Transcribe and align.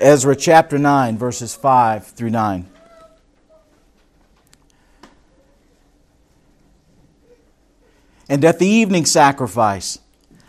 Ezra 0.00 0.36
chapter 0.36 0.78
9, 0.78 1.18
verses 1.18 1.56
5 1.56 2.06
through 2.06 2.30
9. 2.30 2.68
And 8.28 8.44
at 8.44 8.60
the 8.60 8.66
evening 8.66 9.06
sacrifice, 9.06 9.98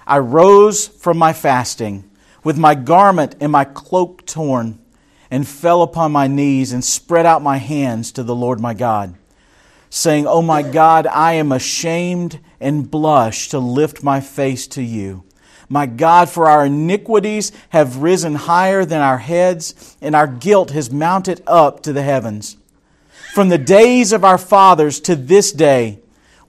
I 0.06 0.20
rose 0.20 0.88
from 0.88 1.18
my 1.18 1.34
fasting 1.34 2.10
with 2.44 2.58
my 2.58 2.76
garment 2.76 3.36
and 3.40 3.52
my 3.52 3.66
cloak 3.66 4.26
torn, 4.26 4.80
and 5.31 5.47
fell 5.47 5.81
upon 5.81 6.12
my 6.12 6.28
knees 6.28 6.72
and 6.72 6.84
spread 6.84 7.26
out 7.26 7.42
my 7.42 7.58
hands 7.58 8.12
to 8.12 8.24
the 8.24 8.36
Lord 8.36 8.60
my 8.60 8.74
God, 8.74 9.16
saying, 9.90 10.28
O 10.28 10.42
my 10.42 10.62
God, 10.62 11.08
I 11.08 11.34
am 11.34 11.52
ashamed 11.52 12.40
and 12.60 12.90
blush 12.90 13.50
to 13.50 13.60
lift 13.60 14.04
my 14.04 14.22
face 14.22 14.68
to 14.68 14.84
you. 14.84 15.24
My 15.70 15.86
God, 15.86 16.30
for 16.30 16.49
our 16.49 16.66
iniquities 16.66 17.52
have 17.70 17.98
risen 17.98 18.34
higher 18.34 18.84
than 18.86 19.02
our 19.02 19.20
heads, 19.20 19.95
and 20.02 20.16
our 20.16 20.27
guilt 20.27 20.72
has 20.72 20.91
mounted 20.91 21.44
up 21.45 21.84
to 21.84 21.94
the 21.94 22.02
heavens. 22.02 22.58
From 23.36 23.50
the 23.50 23.59
days 23.59 24.12
of 24.12 24.26
our 24.26 24.40
fathers 24.40 25.00
to 25.02 25.16
this 25.16 25.52
day, 25.52 26.00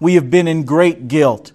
we 0.01 0.15
have 0.15 0.31
been 0.31 0.49
in 0.49 0.65
great 0.65 1.09
guilt. 1.09 1.53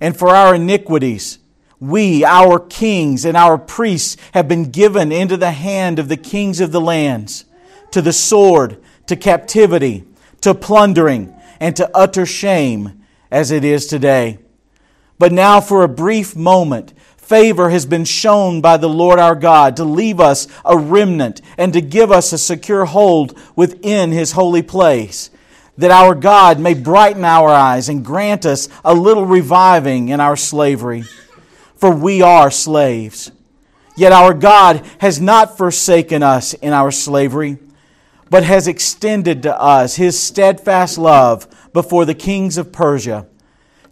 And 0.00 0.16
for 0.16 0.28
our 0.28 0.54
iniquities, 0.54 1.38
we, 1.80 2.24
our 2.24 2.60
kings 2.60 3.24
and 3.24 3.36
our 3.36 3.58
priests, 3.58 4.16
have 4.34 4.46
been 4.46 4.70
given 4.70 5.10
into 5.10 5.36
the 5.36 5.50
hand 5.50 5.98
of 5.98 6.08
the 6.08 6.16
kings 6.16 6.60
of 6.60 6.70
the 6.70 6.80
lands, 6.80 7.44
to 7.90 8.00
the 8.00 8.12
sword, 8.12 8.80
to 9.08 9.16
captivity, 9.16 10.04
to 10.42 10.54
plundering, 10.54 11.34
and 11.58 11.74
to 11.74 11.90
utter 11.92 12.24
shame, 12.24 13.02
as 13.32 13.50
it 13.50 13.64
is 13.64 13.88
today. 13.88 14.38
But 15.22 15.30
now, 15.30 15.60
for 15.60 15.84
a 15.84 15.88
brief 15.88 16.34
moment, 16.34 16.94
favor 17.16 17.70
has 17.70 17.86
been 17.86 18.04
shown 18.04 18.60
by 18.60 18.76
the 18.76 18.88
Lord 18.88 19.20
our 19.20 19.36
God 19.36 19.76
to 19.76 19.84
leave 19.84 20.18
us 20.18 20.48
a 20.64 20.76
remnant 20.76 21.40
and 21.56 21.72
to 21.74 21.80
give 21.80 22.10
us 22.10 22.32
a 22.32 22.38
secure 22.38 22.86
hold 22.86 23.38
within 23.54 24.10
his 24.10 24.32
holy 24.32 24.62
place 24.62 25.30
that 25.78 25.92
our 25.92 26.16
God 26.16 26.58
may 26.58 26.74
brighten 26.74 27.24
our 27.24 27.50
eyes 27.50 27.88
and 27.88 28.04
grant 28.04 28.44
us 28.44 28.68
a 28.84 28.94
little 28.94 29.24
reviving 29.24 30.08
in 30.08 30.18
our 30.18 30.34
slavery. 30.34 31.04
For 31.76 31.94
we 31.94 32.20
are 32.20 32.50
slaves. 32.50 33.30
Yet 33.96 34.10
our 34.10 34.34
God 34.34 34.84
has 34.98 35.20
not 35.20 35.56
forsaken 35.56 36.24
us 36.24 36.52
in 36.52 36.72
our 36.72 36.90
slavery, 36.90 37.58
but 38.28 38.42
has 38.42 38.66
extended 38.66 39.44
to 39.44 39.56
us 39.56 39.94
his 39.94 40.18
steadfast 40.18 40.98
love 40.98 41.46
before 41.72 42.06
the 42.06 42.12
kings 42.12 42.58
of 42.58 42.72
Persia, 42.72 43.28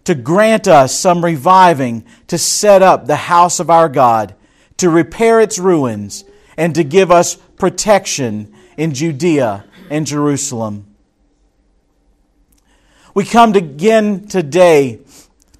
to 0.05 0.15
grant 0.15 0.67
us 0.67 0.97
some 0.97 1.23
reviving, 1.23 2.05
to 2.27 2.37
set 2.37 2.81
up 2.81 3.05
the 3.05 3.15
house 3.15 3.59
of 3.59 3.69
our 3.69 3.89
God, 3.89 4.35
to 4.77 4.89
repair 4.89 5.39
its 5.39 5.59
ruins, 5.59 6.23
and 6.57 6.73
to 6.75 6.83
give 6.83 7.11
us 7.11 7.35
protection 7.35 8.53
in 8.77 8.93
Judea 8.93 9.65
and 9.89 10.07
Jerusalem. 10.07 10.87
We 13.13 13.25
come 13.25 13.53
again 13.53 14.27
today 14.27 14.99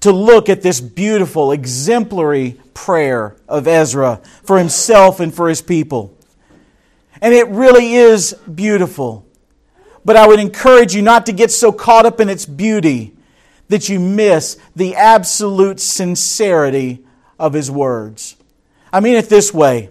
to 0.00 0.10
look 0.10 0.48
at 0.48 0.62
this 0.62 0.80
beautiful, 0.80 1.52
exemplary 1.52 2.58
prayer 2.74 3.36
of 3.46 3.68
Ezra 3.68 4.20
for 4.42 4.58
himself 4.58 5.20
and 5.20 5.32
for 5.32 5.48
his 5.48 5.62
people. 5.62 6.16
And 7.20 7.32
it 7.32 7.46
really 7.48 7.94
is 7.94 8.32
beautiful. 8.52 9.24
But 10.04 10.16
I 10.16 10.26
would 10.26 10.40
encourage 10.40 10.94
you 10.94 11.02
not 11.02 11.26
to 11.26 11.32
get 11.32 11.52
so 11.52 11.70
caught 11.70 12.06
up 12.06 12.18
in 12.20 12.28
its 12.28 12.46
beauty 12.46 13.14
that 13.72 13.88
you 13.88 13.98
miss 13.98 14.56
the 14.76 14.94
absolute 14.94 15.80
sincerity 15.80 17.04
of 17.38 17.52
his 17.52 17.70
words. 17.70 18.36
I 18.92 19.00
mean 19.00 19.16
it 19.16 19.28
this 19.28 19.52
way 19.52 19.90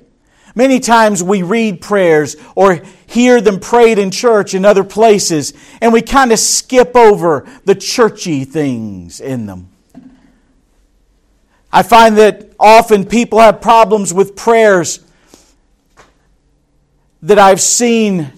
Many 0.56 0.80
times 0.80 1.24
we 1.24 1.44
read 1.44 1.80
prayers 1.80 2.36
or 2.56 2.82
hear 3.08 3.40
them 3.40 3.60
prayed 3.60 3.98
in 3.98 4.12
church 4.12 4.54
in 4.54 4.66
other 4.66 4.84
places, 4.84 5.54
and 5.80 5.94
we 5.94 6.02
kind 6.02 6.32
of 6.32 6.40
skip 6.40 6.96
over 6.96 7.48
the 7.64 7.76
churchy 7.76 8.44
things 8.44 9.22
in 9.22 9.46
them. 9.46 9.70
I 11.72 11.84
find 11.84 12.18
that 12.18 12.52
often 12.60 13.06
people 13.06 13.40
have 13.40 13.62
problems 13.62 14.14
with 14.14 14.36
prayers 14.36 15.00
that 17.22 17.40
I've 17.40 17.62
seen 17.62 18.34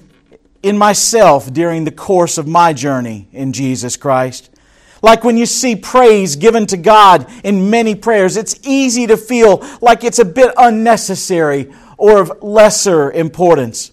in 0.61 0.77
myself 0.77 1.51
during 1.51 1.83
the 1.83 1.91
course 1.91 2.37
of 2.37 2.47
my 2.47 2.73
journey 2.73 3.27
in 3.31 3.53
Jesus 3.53 3.97
Christ. 3.97 4.52
Like 5.03 5.25
when 5.25 5.35
you 5.35 5.45
see 5.45 5.75
praise 5.75 6.37
given 6.37 6.65
to 6.67 6.77
God 6.77 7.29
in 7.43 7.69
many 7.69 7.93
prayers, 7.93 8.37
it's 8.37 8.57
easy 8.63 9.05
to 9.07 9.17
feel 9.17 9.61
like 9.81 10.05
it's 10.05 10.17
a 10.17 10.25
bit 10.25 10.53
unnecessary 10.57 11.71
or 11.97 12.21
of 12.21 12.41
lesser 12.41 13.11
importance. 13.11 13.91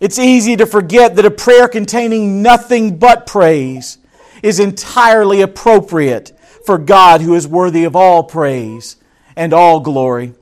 It's 0.00 0.18
easy 0.18 0.54
to 0.56 0.66
forget 0.66 1.16
that 1.16 1.24
a 1.24 1.30
prayer 1.30 1.66
containing 1.66 2.42
nothing 2.42 2.98
but 2.98 3.26
praise 3.26 3.96
is 4.42 4.60
entirely 4.60 5.40
appropriate 5.40 6.38
for 6.66 6.76
God 6.76 7.22
who 7.22 7.34
is 7.34 7.48
worthy 7.48 7.84
of 7.84 7.96
all 7.96 8.22
praise 8.22 8.96
and 9.34 9.54
all 9.54 9.80
glory. 9.80 10.34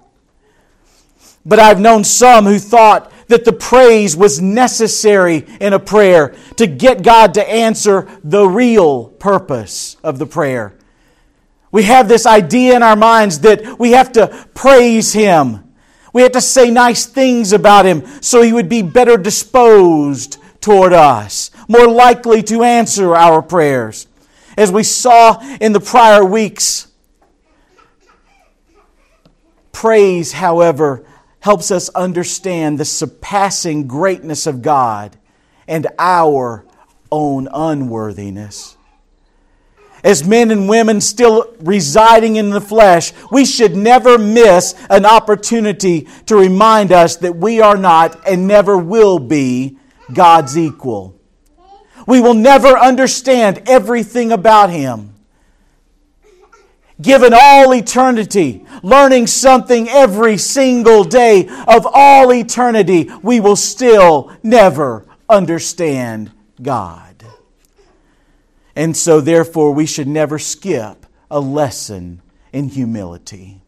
But 1.47 1.61
I've 1.61 1.79
known 1.79 2.03
some 2.03 2.45
who 2.45 2.59
thought 2.59 3.12
that 3.33 3.45
the 3.45 3.53
praise 3.53 4.17
was 4.17 4.41
necessary 4.41 5.45
in 5.61 5.73
a 5.73 5.79
prayer 5.79 6.35
to 6.57 6.67
get 6.67 7.03
God 7.03 7.35
to 7.35 7.47
answer 7.47 8.09
the 8.23 8.47
real 8.47 9.07
purpose 9.07 9.97
of 10.03 10.19
the 10.19 10.27
prayer. 10.27 10.75
We 11.71 11.83
have 11.83 12.09
this 12.09 12.27
idea 12.27 12.77
in 12.77 12.83
our 12.83 12.97
minds 12.97 13.41
that 13.41 13.79
we 13.79 13.93
have 13.93 14.13
to 14.13 14.47
praise 14.55 15.13
Him 15.13 15.73
we 16.13 16.23
have 16.23 16.33
to 16.33 16.41
say 16.41 16.71
nice 16.71 17.07
things 17.07 17.53
about 17.53 17.87
him 17.87 18.05
so 18.21 18.43
he 18.43 18.53
would 18.53 18.69
be 18.69 18.83
better 18.83 19.17
disposed 19.17 20.39
toward 20.61 20.93
us, 20.93 21.51
more 21.69 21.89
likely 21.89 22.43
to 22.45 22.63
answer 22.63 23.17
our 23.17 23.43
prayers. 23.43 24.07
As 24.57 24.71
we 24.71 24.83
saw 24.83 25.41
in 25.61 25.73
the 25.73 25.81
prior 25.81 26.25
weeks, 26.25 26.89
praise, 29.73 30.33
however, 30.33 31.05
helps 31.43 31.71
us 31.71 31.91
understand 31.91 32.81
the 32.81 32.85
surpassing 32.85 33.87
greatness 33.87 34.47
of 34.47 34.63
God 34.63 35.17
and 35.69 35.87
our 35.99 36.65
own 37.11 37.47
unworthiness 37.53 38.77
as 40.05 40.27
men 40.27 40.51
and 40.51 40.69
women 40.69 41.01
still 41.01 41.55
residing 41.61 42.37
in 42.37 42.51
the 42.51 42.61
flesh, 42.61 43.13
we 43.31 43.45
should 43.45 43.77
never 43.77 44.19
miss 44.19 44.75
an 44.91 45.07
opportunity 45.07 46.09
to 46.27 46.37
remind 46.37 46.93
us 46.93 47.17
that 47.17 47.37
we 47.37 47.61
are 47.61 47.77
not 47.77 48.27
and 48.27 48.49
never 48.49 48.77
will 48.77 49.19
be 49.19 49.79
God's 50.13 50.59
equal. 50.59 51.19
We 52.07 52.21
will 52.21 52.35
never 52.35 52.77
understand 52.77 53.63
everything 53.67 54.33
about 54.33 54.71
Him. 54.71 55.12
Given 57.03 57.35
all 57.35 57.75
eternity, 57.75 58.65
learning 58.83 59.27
something 59.27 59.89
every 59.89 60.39
single 60.39 61.03
day 61.03 61.49
of 61.67 61.87
all 61.93 62.33
eternity, 62.33 63.11
we 63.23 63.41
will 63.41 63.57
still 63.57 64.33
never 64.43 65.05
understand 65.29 66.31
God. 66.61 67.25
And 68.77 68.97
so, 68.97 69.21
therefore, 69.21 69.73
we 69.73 69.85
should 69.85 70.09
never 70.09 70.39
skip 70.39 71.05
a 71.31 71.41
lesson 71.41 72.23
in 72.53 72.69
humility. 72.69 73.61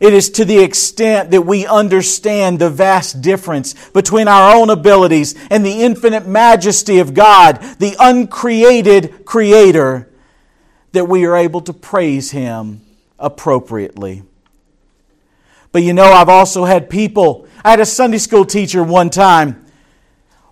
It 0.00 0.12
is 0.12 0.30
to 0.30 0.44
the 0.44 0.58
extent 0.58 1.30
that 1.30 1.42
we 1.42 1.66
understand 1.66 2.58
the 2.58 2.70
vast 2.70 3.22
difference 3.22 3.74
between 3.90 4.26
our 4.26 4.56
own 4.56 4.70
abilities 4.70 5.34
and 5.50 5.64
the 5.64 5.82
infinite 5.82 6.26
majesty 6.26 6.98
of 6.98 7.14
God, 7.14 7.60
the 7.78 7.94
uncreated 8.00 9.24
Creator, 9.24 10.10
that 10.94 11.06
we 11.06 11.26
are 11.26 11.36
able 11.36 11.60
to 11.60 11.72
praise 11.72 12.30
Him 12.30 12.80
appropriately. 13.18 14.22
But 15.70 15.82
you 15.82 15.92
know, 15.92 16.04
I've 16.04 16.28
also 16.28 16.64
had 16.64 16.88
people, 16.88 17.46
I 17.64 17.70
had 17.70 17.80
a 17.80 17.86
Sunday 17.86 18.18
school 18.18 18.44
teacher 18.44 18.82
one 18.82 19.10
time 19.10 19.64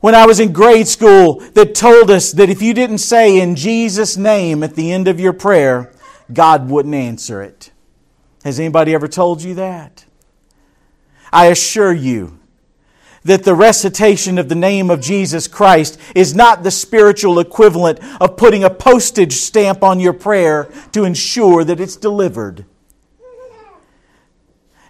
when 0.00 0.16
I 0.16 0.26
was 0.26 0.40
in 0.40 0.52
grade 0.52 0.88
school 0.88 1.40
that 1.54 1.76
told 1.76 2.10
us 2.10 2.32
that 2.32 2.50
if 2.50 2.60
you 2.60 2.74
didn't 2.74 2.98
say 2.98 3.40
in 3.40 3.54
Jesus' 3.54 4.16
name 4.16 4.64
at 4.64 4.74
the 4.74 4.92
end 4.92 5.06
of 5.06 5.20
your 5.20 5.32
prayer, 5.32 5.92
God 6.32 6.68
wouldn't 6.68 6.94
answer 6.94 7.40
it. 7.40 7.70
Has 8.44 8.58
anybody 8.58 8.94
ever 8.94 9.06
told 9.06 9.42
you 9.42 9.54
that? 9.54 10.04
I 11.32 11.46
assure 11.46 11.92
you 11.92 12.40
that 13.24 13.44
the 13.44 13.54
recitation 13.54 14.38
of 14.38 14.48
the 14.48 14.54
name 14.54 14.90
of 14.90 15.00
Jesus 15.00 15.46
Christ 15.46 15.98
is 16.14 16.34
not 16.34 16.62
the 16.62 16.70
spiritual 16.70 17.38
equivalent 17.38 18.00
of 18.20 18.36
putting 18.36 18.64
a 18.64 18.70
postage 18.70 19.34
stamp 19.34 19.82
on 19.82 20.00
your 20.00 20.12
prayer 20.12 20.68
to 20.92 21.04
ensure 21.04 21.64
that 21.64 21.80
it's 21.80 21.96
delivered. 21.96 22.64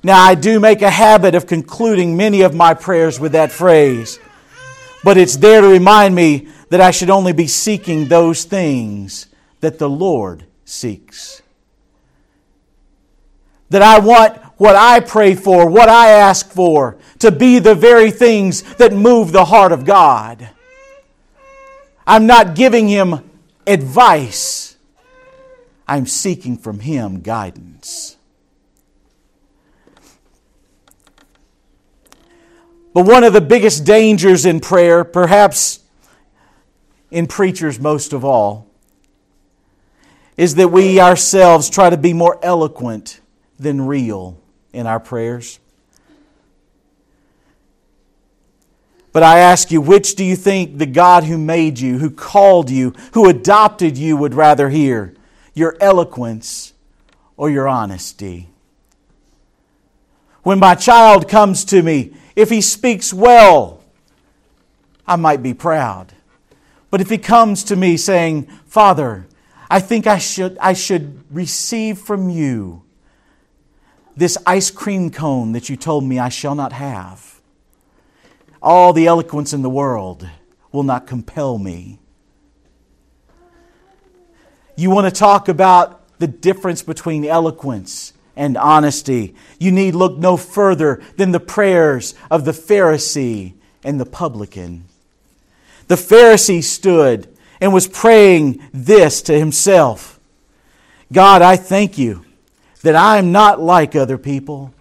Now, 0.02 0.20
I 0.20 0.34
do 0.34 0.58
make 0.58 0.82
a 0.82 0.90
habit 0.90 1.34
of 1.34 1.46
concluding 1.46 2.16
many 2.16 2.40
of 2.40 2.54
my 2.54 2.74
prayers 2.74 3.20
with 3.20 3.32
that 3.32 3.52
phrase 3.52 4.18
but 5.02 5.16
it's 5.16 5.36
there 5.36 5.60
to 5.60 5.66
remind 5.66 6.14
me 6.14 6.48
that 6.68 6.80
I 6.80 6.90
should 6.90 7.10
only 7.10 7.32
be 7.32 7.46
seeking 7.46 8.08
those 8.08 8.44
things 8.44 9.26
that 9.60 9.78
the 9.78 9.90
Lord 9.90 10.44
seeks. 10.64 11.42
That 13.70 13.82
I 13.82 13.98
want 13.98 14.40
what 14.62 14.76
I 14.76 15.00
pray 15.00 15.34
for, 15.34 15.68
what 15.68 15.88
I 15.88 16.10
ask 16.10 16.48
for, 16.48 16.96
to 17.18 17.32
be 17.32 17.58
the 17.58 17.74
very 17.74 18.12
things 18.12 18.62
that 18.74 18.92
move 18.92 19.32
the 19.32 19.46
heart 19.46 19.72
of 19.72 19.84
God. 19.84 20.50
I'm 22.06 22.28
not 22.28 22.54
giving 22.54 22.86
him 22.86 23.28
advice, 23.66 24.76
I'm 25.88 26.06
seeking 26.06 26.56
from 26.56 26.78
him 26.78 27.22
guidance. 27.22 28.16
But 32.94 33.04
one 33.04 33.24
of 33.24 33.32
the 33.32 33.40
biggest 33.40 33.84
dangers 33.84 34.46
in 34.46 34.60
prayer, 34.60 35.02
perhaps 35.02 35.80
in 37.10 37.26
preachers 37.26 37.80
most 37.80 38.12
of 38.12 38.24
all, 38.24 38.70
is 40.36 40.54
that 40.54 40.68
we 40.68 41.00
ourselves 41.00 41.68
try 41.68 41.90
to 41.90 41.96
be 41.96 42.12
more 42.12 42.38
eloquent 42.44 43.20
than 43.58 43.88
real 43.88 44.38
in 44.72 44.86
our 44.86 45.00
prayers. 45.00 45.58
But 49.12 49.22
I 49.22 49.40
ask 49.40 49.70
you, 49.70 49.80
which 49.80 50.14
do 50.14 50.24
you 50.24 50.36
think 50.36 50.78
the 50.78 50.86
God 50.86 51.24
who 51.24 51.36
made 51.36 51.78
you, 51.78 51.98
who 51.98 52.10
called 52.10 52.70
you, 52.70 52.94
who 53.12 53.28
adopted 53.28 53.98
you 53.98 54.16
would 54.16 54.34
rather 54.34 54.70
hear? 54.70 55.14
Your 55.54 55.76
eloquence 55.80 56.72
or 57.36 57.50
your 57.50 57.68
honesty? 57.68 58.48
When 60.42 60.58
my 60.58 60.74
child 60.74 61.28
comes 61.28 61.64
to 61.66 61.82
me, 61.82 62.14
if 62.34 62.48
he 62.48 62.62
speaks 62.62 63.12
well, 63.12 63.82
I 65.06 65.16
might 65.16 65.42
be 65.42 65.52
proud. 65.52 66.14
But 66.90 67.00
if 67.00 67.10
he 67.10 67.18
comes 67.18 67.64
to 67.64 67.76
me 67.76 67.98
saying, 67.98 68.44
Father, 68.66 69.26
I 69.70 69.80
think 69.80 70.06
I 70.06 70.18
should, 70.18 70.56
I 70.58 70.72
should 70.72 71.22
receive 71.30 71.98
from 71.98 72.30
you 72.30 72.81
this 74.16 74.36
ice 74.46 74.70
cream 74.70 75.10
cone 75.10 75.52
that 75.52 75.68
you 75.68 75.76
told 75.76 76.04
me 76.04 76.18
I 76.18 76.28
shall 76.28 76.54
not 76.54 76.72
have. 76.72 77.40
All 78.62 78.92
the 78.92 79.06
eloquence 79.06 79.52
in 79.52 79.62
the 79.62 79.70
world 79.70 80.28
will 80.70 80.82
not 80.82 81.06
compel 81.06 81.58
me. 81.58 81.98
You 84.76 84.90
want 84.90 85.12
to 85.12 85.18
talk 85.18 85.48
about 85.48 86.18
the 86.18 86.26
difference 86.26 86.82
between 86.82 87.24
eloquence 87.24 88.12
and 88.36 88.56
honesty. 88.56 89.34
You 89.58 89.72
need 89.72 89.94
look 89.94 90.16
no 90.16 90.36
further 90.36 91.02
than 91.16 91.32
the 91.32 91.40
prayers 91.40 92.14
of 92.30 92.44
the 92.44 92.52
Pharisee 92.52 93.54
and 93.84 94.00
the 94.00 94.06
publican. 94.06 94.84
The 95.88 95.96
Pharisee 95.96 96.62
stood 96.62 97.28
and 97.60 97.72
was 97.72 97.86
praying 97.86 98.62
this 98.72 99.22
to 99.22 99.38
himself 99.38 100.18
God, 101.12 101.42
I 101.42 101.56
thank 101.56 101.98
you 101.98 102.24
that 102.82 102.96
I 102.96 103.18
am 103.18 103.32
not 103.32 103.60
like 103.60 103.96
other 103.96 104.18
people, 104.18 104.72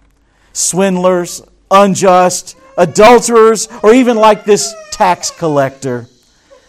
swindlers, 0.52 1.42
unjust, 1.70 2.56
adulterers, 2.76 3.68
or 3.82 3.94
even 3.94 4.16
like 4.16 4.44
this 4.44 4.74
tax 4.90 5.30
collector. 5.30 6.06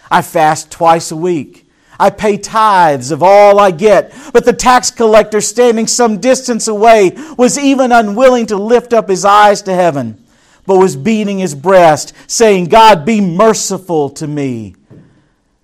I 0.09 0.21
fast 0.21 0.71
twice 0.71 1.11
a 1.11 1.15
week. 1.15 1.67
I 1.99 2.09
pay 2.09 2.37
tithes 2.37 3.11
of 3.11 3.23
all 3.23 3.59
I 3.59 3.71
get. 3.71 4.13
But 4.31 4.45
the 4.45 4.53
tax 4.53 4.91
collector, 4.91 5.41
standing 5.41 5.87
some 5.87 6.19
distance 6.19 6.67
away, 6.67 7.11
was 7.37 7.57
even 7.57 7.91
unwilling 7.91 8.47
to 8.47 8.57
lift 8.57 8.93
up 8.93 9.09
his 9.09 9.25
eyes 9.25 9.61
to 9.63 9.73
heaven, 9.73 10.23
but 10.65 10.77
was 10.77 10.95
beating 10.95 11.39
his 11.39 11.55
breast, 11.55 12.13
saying, 12.27 12.65
God, 12.65 13.05
be 13.05 13.21
merciful 13.21 14.09
to 14.11 14.27
me, 14.27 14.75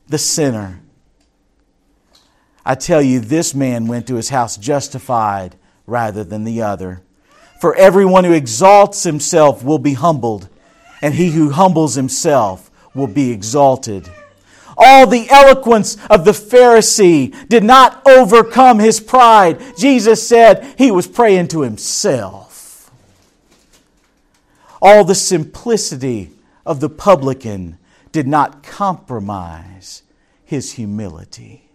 the 0.07 0.17
sinner. 0.17 0.81
I 2.65 2.75
tell 2.75 3.01
you, 3.01 3.19
this 3.19 3.55
man 3.55 3.87
went 3.87 4.07
to 4.07 4.15
his 4.15 4.29
house 4.29 4.57
justified 4.57 5.55
rather 5.89 6.23
than 6.23 6.43
the 6.43 6.61
other. 6.61 7.01
For 7.59 7.75
everyone 7.75 8.23
who 8.23 8.31
exalts 8.31 9.03
himself 9.03 9.63
will 9.63 9.79
be 9.79 9.93
humbled, 9.93 10.47
and 11.01 11.13
he 11.13 11.31
who 11.31 11.49
humbles 11.49 11.95
himself 11.95 12.71
will 12.93 13.07
be 13.07 13.31
exalted. 13.31 14.09
All 14.77 15.05
the 15.05 15.29
eloquence 15.29 15.97
of 16.09 16.23
the 16.23 16.31
Pharisee 16.31 17.47
did 17.49 17.65
not 17.65 18.01
overcome 18.07 18.79
his 18.79 19.01
pride. 19.01 19.61
Jesus 19.77 20.25
said 20.25 20.73
he 20.77 20.89
was 20.89 21.05
praying 21.05 21.49
to 21.49 21.61
himself. 21.61 22.89
All 24.81 25.03
the 25.03 25.15
simplicity 25.15 26.31
of 26.65 26.79
the 26.79 26.89
publican 26.89 27.77
did 28.13 28.27
not 28.27 28.63
compromise 28.63 30.03
his 30.45 30.73
humility. 30.73 31.68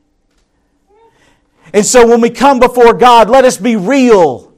And 1.73 1.85
so 1.85 2.07
when 2.07 2.21
we 2.21 2.31
come 2.31 2.61
before 2.61 2.95
God, 2.95 3.29
let 3.29 3.45
us 3.45 3.57
be 3.57 3.77
real. 3.77 4.53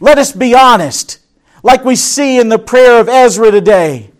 Let 0.00 0.18
us 0.18 0.32
be 0.32 0.54
honest, 0.54 1.20
like 1.62 1.84
we 1.84 1.96
see 1.96 2.38
in 2.38 2.48
the 2.48 2.58
prayer 2.58 3.00
of 3.00 3.08
Ezra 3.08 3.50
today. 3.50 4.10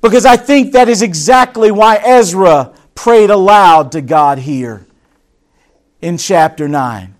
Because 0.00 0.26
I 0.26 0.36
think 0.36 0.72
that 0.72 0.88
is 0.88 1.00
exactly 1.00 1.70
why 1.70 1.96
Ezra 1.96 2.74
prayed 2.94 3.30
aloud 3.30 3.92
to 3.92 4.00
God 4.00 4.38
here 4.38 4.86
in 6.00 6.18
chapter 6.18 6.68
9. 6.68 7.14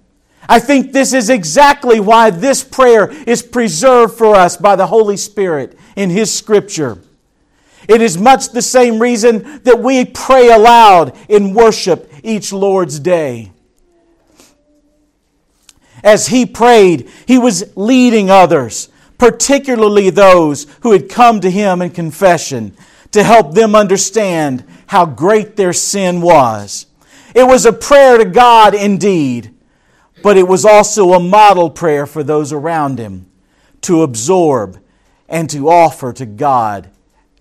I 0.49 0.59
think 0.59 0.93
this 0.93 1.13
is 1.13 1.31
exactly 1.31 2.01
why 2.01 2.31
this 2.31 2.63
prayer 2.63 3.11
is 3.27 3.43
preserved 3.43 4.19
for 4.19 4.35
us 4.35 4.57
by 4.57 4.77
the 4.77 4.89
Holy 4.89 5.17
Spirit 5.17 5.79
in 5.97 6.11
His 6.11 6.33
Scripture. 6.35 6.99
It 7.89 8.03
is 8.03 8.19
much 8.19 8.51
the 8.51 8.63
same 8.63 9.01
reason 9.01 9.63
that 9.63 9.79
we 9.79 10.05
pray 10.05 10.51
aloud 10.51 11.17
in 11.29 11.55
worship 11.55 12.12
each 12.23 12.53
Lord's 12.53 12.99
Day. 12.99 13.53
As 16.03 16.29
he 16.29 16.47
prayed, 16.47 17.09
he 17.27 17.39
was 17.39 17.77
leading 17.77 18.31
others, 18.31 18.89
particularly 19.19 20.11
those 20.11 20.67
who 20.81 20.93
had 20.93 21.09
come 21.09 21.41
to 21.41 21.51
him 21.51 21.81
in 21.81 21.91
confession, 21.91 22.77
to 23.13 23.23
help 23.23 23.55
them 23.55 23.75
understand 23.75 24.65
how 24.87 25.07
great 25.07 25.57
their 25.57 25.73
sin 25.73 26.21
was. 26.21 26.87
It 27.35 27.45
was 27.45 27.67
a 27.67 27.73
prayer 27.73 28.19
to 28.19 28.25
God 28.25 28.75
indeed, 28.75 29.55
but 30.23 30.37
it 30.37 30.49
was 30.49 30.65
also 30.65 31.13
a 31.13 31.21
model 31.21 31.71
prayer 31.71 32.07
for 32.07 32.23
those 32.23 32.53
around 32.53 32.99
him 32.99 33.27
to 33.83 34.03
absorb 34.03 34.79
and 35.29 35.49
to 35.51 35.69
offer 35.69 36.13
to 36.13 36.27
God 36.27 36.91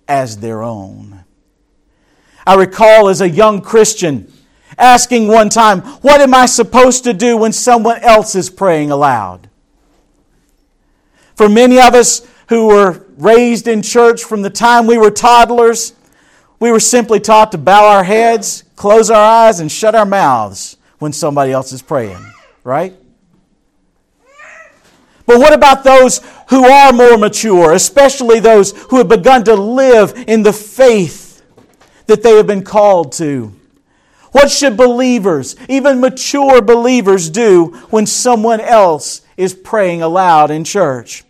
as 0.08 0.38
their 0.38 0.62
own. 0.64 1.24
I 2.46 2.56
recall 2.56 3.10
as 3.10 3.22
a 3.22 3.30
young 3.30 3.62
Christian 3.62 4.32
asking 4.82 5.28
one 5.28 5.50
time, 5.50 5.82
What 6.02 6.20
am 6.20 6.34
I 6.34 6.46
supposed 6.48 7.04
to 7.06 7.14
do 7.14 7.38
when 7.38 7.54
someone 7.54 8.00
else 8.00 8.36
is 8.36 8.50
praying 8.50 8.92
aloud? 8.92 9.50
For 11.36 11.48
many 11.48 11.80
of 11.80 11.94
us 11.94 12.28
who 12.50 12.68
were 12.68 13.06
raised 13.18 13.68
in 13.68 13.82
church 13.82 14.24
from 14.24 14.42
the 14.42 14.50
time 14.50 14.88
we 14.88 14.98
were 14.98 15.12
toddlers, 15.12 15.94
we 16.60 16.72
were 16.72 16.80
simply 16.80 17.20
taught 17.20 17.52
to 17.54 17.58
bow 17.58 17.88
our 17.88 18.04
heads, 18.04 18.64
close 18.76 19.10
our 19.10 19.24
eyes, 19.48 19.60
and 19.60 19.72
shut 19.72 19.96
our 19.96 20.06
mouths 20.06 20.78
when 21.00 21.14
somebody 21.14 21.52
else 21.52 21.72
is 21.72 21.82
praying, 21.82 22.24
right? 22.64 22.94
But 25.26 25.40
what 25.40 25.54
about 25.54 25.84
those 25.84 26.20
who 26.50 26.66
are 26.66 26.92
more 26.92 27.18
mature, 27.18 27.74
especially 27.74 28.40
those 28.40 28.74
who 28.90 28.98
have 28.98 29.08
begun 29.08 29.44
to 29.46 29.56
live 29.56 30.14
in 30.28 30.44
the 30.44 30.54
faith 30.54 31.42
that 32.08 32.22
they 32.22 32.36
have 32.36 32.48
been 32.48 32.64
called 32.64 33.14
to? 33.14 33.54
What 34.32 34.50
should 34.50 34.78
believers, 34.78 35.56
even 35.68 36.00
mature 36.00 36.62
believers, 36.62 37.30
do 37.30 37.66
when 37.90 38.06
someone 38.06 38.62
else 38.62 39.22
is 39.36 39.54
praying 39.54 40.02
aloud 40.02 40.52
in 40.52 40.64
church? 40.64 41.24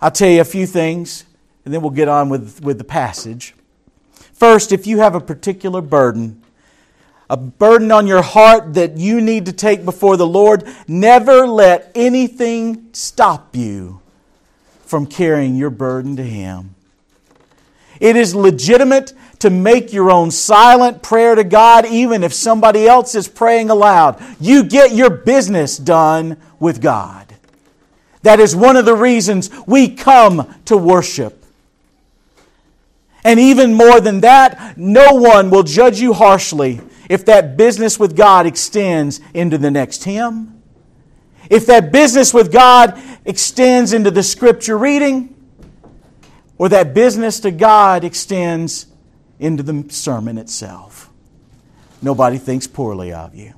I'll 0.00 0.10
tell 0.10 0.28
you 0.28 0.42
a 0.42 0.44
few 0.44 0.66
things, 0.66 1.24
and 1.64 1.72
then 1.72 1.80
we'll 1.80 1.90
get 1.90 2.08
on 2.08 2.28
with, 2.28 2.62
with 2.62 2.76
the 2.76 2.84
passage. 2.84 3.54
First, 4.34 4.70
if 4.70 4.86
you 4.86 4.98
have 4.98 5.14
a 5.14 5.20
particular 5.20 5.80
burden, 5.80 6.42
a 7.30 7.38
burden 7.38 7.90
on 7.90 8.06
your 8.06 8.20
heart 8.20 8.74
that 8.74 8.98
you 8.98 9.20
need 9.22 9.46
to 9.46 9.52
take 9.52 9.82
before 9.84 10.18
the 10.18 10.26
Lord, 10.26 10.68
never 10.86 11.46
let 11.46 11.90
anything 11.94 12.90
stop 12.92 13.56
you 13.56 14.02
from 14.84 15.06
carrying 15.06 15.56
your 15.56 15.70
burden 15.70 16.16
to 16.16 16.22
Him. 16.22 16.74
It 17.98 18.16
is 18.16 18.34
legitimate 18.34 19.14
to 19.44 19.50
make 19.50 19.92
your 19.92 20.10
own 20.10 20.30
silent 20.30 21.02
prayer 21.02 21.34
to 21.34 21.44
God, 21.44 21.84
even 21.84 22.24
if 22.24 22.32
somebody 22.32 22.88
else 22.88 23.14
is 23.14 23.28
praying 23.28 23.68
aloud. 23.68 24.18
You 24.40 24.64
get 24.64 24.94
your 24.94 25.10
business 25.10 25.76
done 25.76 26.38
with 26.58 26.80
God. 26.80 27.34
That 28.22 28.40
is 28.40 28.56
one 28.56 28.76
of 28.76 28.86
the 28.86 28.96
reasons 28.96 29.50
we 29.66 29.94
come 29.94 30.54
to 30.64 30.78
worship. 30.78 31.44
And 33.22 33.38
even 33.38 33.74
more 33.74 34.00
than 34.00 34.22
that, 34.22 34.78
no 34.78 35.12
one 35.12 35.50
will 35.50 35.62
judge 35.62 36.00
you 36.00 36.14
harshly 36.14 36.80
if 37.10 37.26
that 37.26 37.58
business 37.58 37.98
with 37.98 38.16
God 38.16 38.46
extends 38.46 39.20
into 39.34 39.58
the 39.58 39.70
next 39.70 40.04
hymn, 40.04 40.62
if 41.50 41.66
that 41.66 41.92
business 41.92 42.32
with 42.32 42.50
God 42.50 42.98
extends 43.26 43.92
into 43.92 44.10
the 44.10 44.22
scripture 44.22 44.78
reading, 44.78 45.36
or 46.56 46.70
that 46.70 46.94
business 46.94 47.40
to 47.40 47.50
God 47.50 48.04
extends 48.04 48.86
into 49.38 49.62
the 49.62 49.86
sermon 49.90 50.38
itself. 50.38 51.10
Nobody 52.02 52.38
thinks 52.38 52.66
poorly 52.66 53.12
of 53.12 53.34
you. 53.34 53.54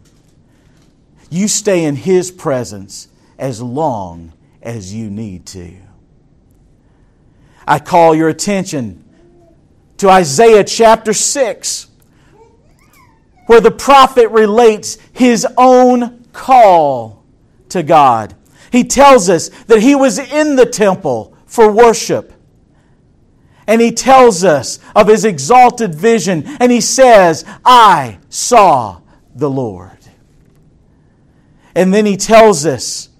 you 1.30 1.48
stay 1.48 1.84
in 1.84 1.96
His 1.96 2.30
presence 2.30 3.08
as 3.38 3.60
long 3.60 4.32
as 4.62 4.94
you 4.94 5.10
need 5.10 5.46
to. 5.46 5.76
I 7.66 7.78
call 7.80 8.14
your 8.14 8.28
attention 8.28 9.04
to 9.98 10.08
Isaiah 10.08 10.62
chapter 10.62 11.12
6, 11.12 11.88
where 13.46 13.60
the 13.60 13.70
prophet 13.70 14.28
relates 14.30 14.98
his 15.12 15.46
own 15.56 16.24
call 16.32 17.24
to 17.70 17.82
God. 17.82 18.34
He 18.70 18.84
tells 18.84 19.28
us 19.28 19.48
that 19.66 19.80
he 19.80 19.94
was 19.94 20.18
in 20.18 20.56
the 20.56 20.66
temple 20.66 21.36
for 21.46 21.72
worship. 21.72 22.32
And 23.66 23.80
he 23.80 23.90
tells 23.90 24.44
us 24.44 24.78
of 24.94 25.08
his 25.08 25.24
exalted 25.24 25.94
vision, 25.94 26.44
and 26.60 26.70
he 26.70 26.80
says, 26.80 27.44
I 27.64 28.18
saw 28.28 29.00
the 29.34 29.50
Lord. 29.50 29.90
And 31.74 31.92
then 31.92 32.06
he 32.06 32.16
tells 32.16 32.64
us 32.64 33.10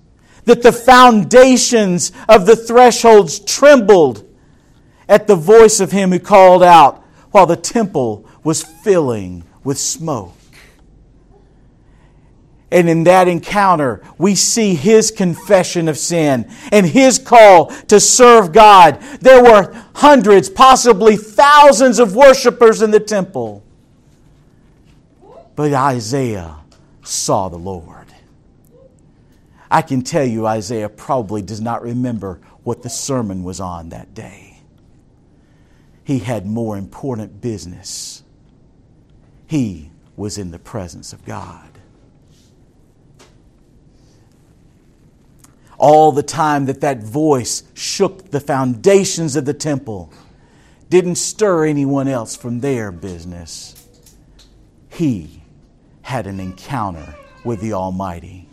that 0.45 0.63
the 0.63 0.73
foundations 0.73 2.13
of 2.29 2.47
the 2.47 2.57
thresholds 2.57 3.41
trembled 3.41 4.25
at 5.09 5.27
the 5.27 5.37
voice 5.37 5.81
of 5.81 5.93
him 5.93 6.11
who 6.11 6.19
called 6.19 6.63
out 6.63 7.05
while 7.33 7.47
the 7.47 7.57
temple 7.57 8.25
was 8.45 8.63
filling 8.63 9.45
with 9.65 9.79
smoke. 9.79 10.36
And 12.77 12.91
in 12.91 13.05
that 13.05 13.27
encounter, 13.27 14.03
we 14.19 14.35
see 14.35 14.75
his 14.75 15.11
confession 15.11 15.89
of 15.89 15.97
sin 15.97 16.47
and 16.71 16.85
his 16.85 17.19
call 17.19 17.69
to 17.87 17.99
serve 17.99 18.53
God. 18.53 19.01
There 19.23 19.43
were 19.43 19.73
hundreds, 19.95 20.51
possibly 20.51 21.17
thousands 21.17 21.99
of 21.99 22.15
worshipers 22.15 22.83
in 22.83 22.91
the 22.91 23.01
temple. 23.01 23.65
But 25.55 25.73
Isaiah 25.73 26.57
saw 27.03 27.49
the 27.49 27.57
Lord. 27.57 28.09
I 29.71 29.81
can 29.81 30.03
tell 30.03 30.27
you, 30.27 30.47
Isaiah 30.47 30.91
probably 30.91 31.41
does 31.41 31.63
not 31.63 31.81
remember 31.81 32.41
what 32.63 32.83
the 32.83 32.91
sermon 32.91 33.43
was 33.43 33.59
on 33.59 33.89
that 33.89 34.13
day. 34.13 34.59
He 36.05 36.19
had 36.19 36.45
more 36.45 36.77
important 36.77 37.41
business. 37.41 38.23
He 39.47 39.89
was 40.15 40.37
in 40.37 40.51
the 40.51 40.59
presence 40.59 41.15
of 41.15 41.25
God. 41.25 41.71
All 45.79 46.13
the 46.13 46.23
time 46.23 46.67
that 46.67 46.81
that 46.81 47.03
voice 47.03 47.65
shook 47.75 48.31
the 48.31 48.41
foundations 48.41 49.37
of 49.37 49.45
the 49.45 49.55
temple, 49.55 50.13
didn't 50.89 51.17
stir 51.17 51.67
anyone 51.67 52.09
else 52.09 52.37
from 52.37 52.61
their 52.61 52.93
business. 52.93 53.75
He 54.89 55.43
had 56.03 56.27
an 56.27 56.41
encounter 56.41 57.15
with 57.45 57.61
the 57.61 57.73
Almighty. 57.73 58.49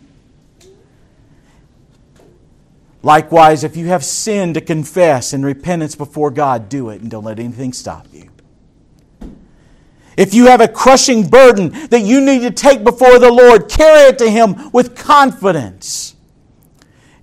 Likewise, 3.02 3.64
if 3.64 3.76
you 3.76 3.86
have 3.88 4.02
sin 4.02 4.54
to 4.54 4.60
confess 4.60 5.32
in 5.32 5.44
repentance 5.44 5.94
before 5.94 6.30
God, 6.30 6.68
do 6.68 6.88
it 6.88 7.02
and 7.02 7.10
don't 7.10 7.24
let 7.24 7.38
anything 7.38 7.72
stop 7.72 8.06
you. 8.12 8.30
If 10.16 10.32
you 10.32 10.46
have 10.46 10.60
a 10.60 10.68
crushing 10.68 11.28
burden 11.28 11.70
that 11.88 12.00
you 12.00 12.20
need 12.20 12.40
to 12.42 12.50
take 12.50 12.82
before 12.82 13.18
the 13.18 13.30
Lord, 13.30 13.68
carry 13.68 14.08
it 14.08 14.18
to 14.18 14.30
Him 14.30 14.70
with 14.72 14.96
confidence. 14.96 16.13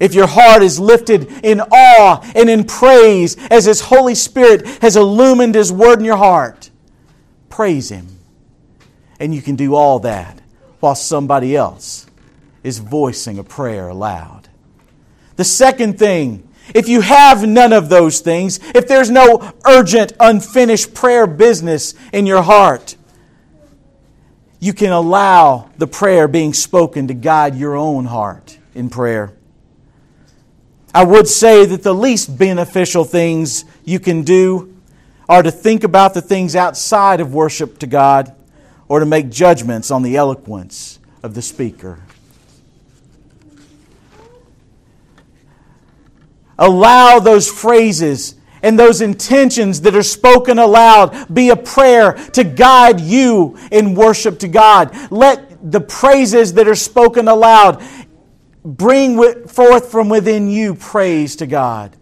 If 0.01 0.15
your 0.15 0.25
heart 0.25 0.63
is 0.63 0.79
lifted 0.79 1.31
in 1.43 1.62
awe 1.62 2.27
and 2.34 2.50
in 2.50 2.63
praise 2.63 3.38
as 3.51 3.65
His 3.65 3.81
Holy 3.81 4.15
Spirit 4.15 4.65
has 4.81 4.96
illumined 4.96 5.53
His 5.53 5.72
Word 5.72 6.00
in 6.00 6.05
your 6.05 6.17
heart, 6.17 6.72
praise 7.50 7.89
Him. 7.89 8.08
And 9.20 9.36
you 9.36 9.43
can 9.43 9.55
do 9.55 9.75
all 9.75 10.00
that 10.00 10.41
while 10.79 10.96
somebody 10.96 11.55
else 11.55 12.08
is 12.63 12.79
voicing 12.79 13.38
a 13.38 13.43
prayer 13.43 13.89
aloud. 13.89 14.50
The 15.36 15.43
second 15.43 16.00
thing, 16.00 16.50
if 16.74 16.89
you 16.89 17.01
have 17.01 17.48
none 17.48 17.72
of 17.72 17.89
those 17.89 18.22
things, 18.22 18.60
if 18.74 18.88
there's 18.88 19.12
no 19.12 19.53
urgent, 19.67 20.13
unfinished 20.20 20.96
prayer 20.96 21.27
business 21.27 21.93
in 22.12 22.25
your 22.25 22.41
heart, 22.41 22.96
you 24.60 24.74
can 24.74 24.91
allow 24.91 25.70
the 25.77 25.86
prayer 25.86 26.27
being 26.27 26.53
spoken 26.55 27.08
to 27.08 27.13
guide 27.13 27.55
your 27.55 27.75
own 27.75 28.05
heart 28.05 28.58
in 28.74 28.89
prayer. 28.89 29.34
I 30.93 31.03
would 31.03 31.27
say 31.27 31.65
that 31.65 31.83
the 31.83 31.93
least 31.93 32.38
beneficial 32.38 33.05
things 33.05 33.63
you 33.86 34.00
can 34.00 34.24
do 34.24 34.75
are 35.29 35.41
to 35.41 35.51
think 35.51 35.83
about 35.83 36.13
the 36.13 36.21
things 36.21 36.55
outside 36.55 37.21
of 37.21 37.33
worship 37.33 37.79
to 37.79 37.88
God 37.88 38.36
or 38.89 39.00
to 39.00 39.05
make 39.05 39.29
judgments 39.29 39.89
on 39.89 40.03
the 40.03 40.17
eloquence 40.17 41.00
of 41.24 41.33
the 41.33 41.41
speaker. 41.41 42.00
Allow 46.60 47.19
those 47.19 47.50
phrases 47.50 48.36
and 48.62 48.77
those 48.77 49.01
intentions 49.01 49.81
that 49.81 49.95
are 49.95 50.03
spoken 50.03 50.60
aloud 50.60 51.33
be 51.33 51.50
a 51.50 51.55
prayer 51.55 52.13
to 52.33 52.43
guide 52.43 53.00
you 53.00 53.57
in 53.71 53.95
worship 53.95 54.39
to 54.39 54.48
God. 54.48 54.95
Let 55.10 55.71
the 55.71 55.81
praises 55.81 56.53
that 56.53 56.67
are 56.67 56.75
spoken 56.75 57.27
aloud 57.27 57.81
bring 58.63 59.48
forth 59.48 59.91
from 59.91 60.10
within 60.10 60.50
you 60.50 60.75
praise 60.75 61.36
to 61.38 61.48
God. 61.48 61.96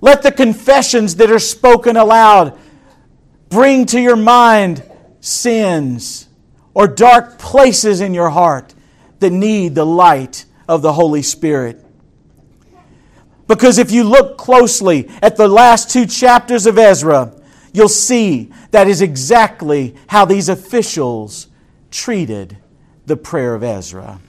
Let 0.00 0.22
the 0.22 0.32
confessions 0.32 1.16
that 1.16 1.30
are 1.30 1.38
spoken 1.38 1.96
aloud 1.96 2.58
bring 3.48 3.86
to 3.86 4.00
your 4.00 4.16
mind 4.16 4.82
sins 5.20 6.28
or 6.72 6.86
dark 6.86 7.38
places 7.38 8.00
in 8.00 8.14
your 8.14 8.30
heart 8.30 8.74
that 9.18 9.30
need 9.30 9.74
the 9.74 9.84
light 9.84 10.44
of 10.68 10.82
the 10.82 10.92
Holy 10.92 11.22
Spirit. 11.22 11.84
Because 13.46 13.78
if 13.78 13.90
you 13.90 14.04
look 14.04 14.38
closely 14.38 15.10
at 15.20 15.36
the 15.36 15.48
last 15.48 15.90
two 15.90 16.06
chapters 16.06 16.66
of 16.66 16.78
Ezra, 16.78 17.34
you'll 17.72 17.88
see 17.88 18.50
that 18.70 18.86
is 18.86 19.02
exactly 19.02 19.96
how 20.06 20.24
these 20.24 20.48
officials 20.48 21.48
treated 21.90 22.56
the 23.06 23.16
prayer 23.16 23.54
of 23.54 23.64
Ezra. 23.64 24.20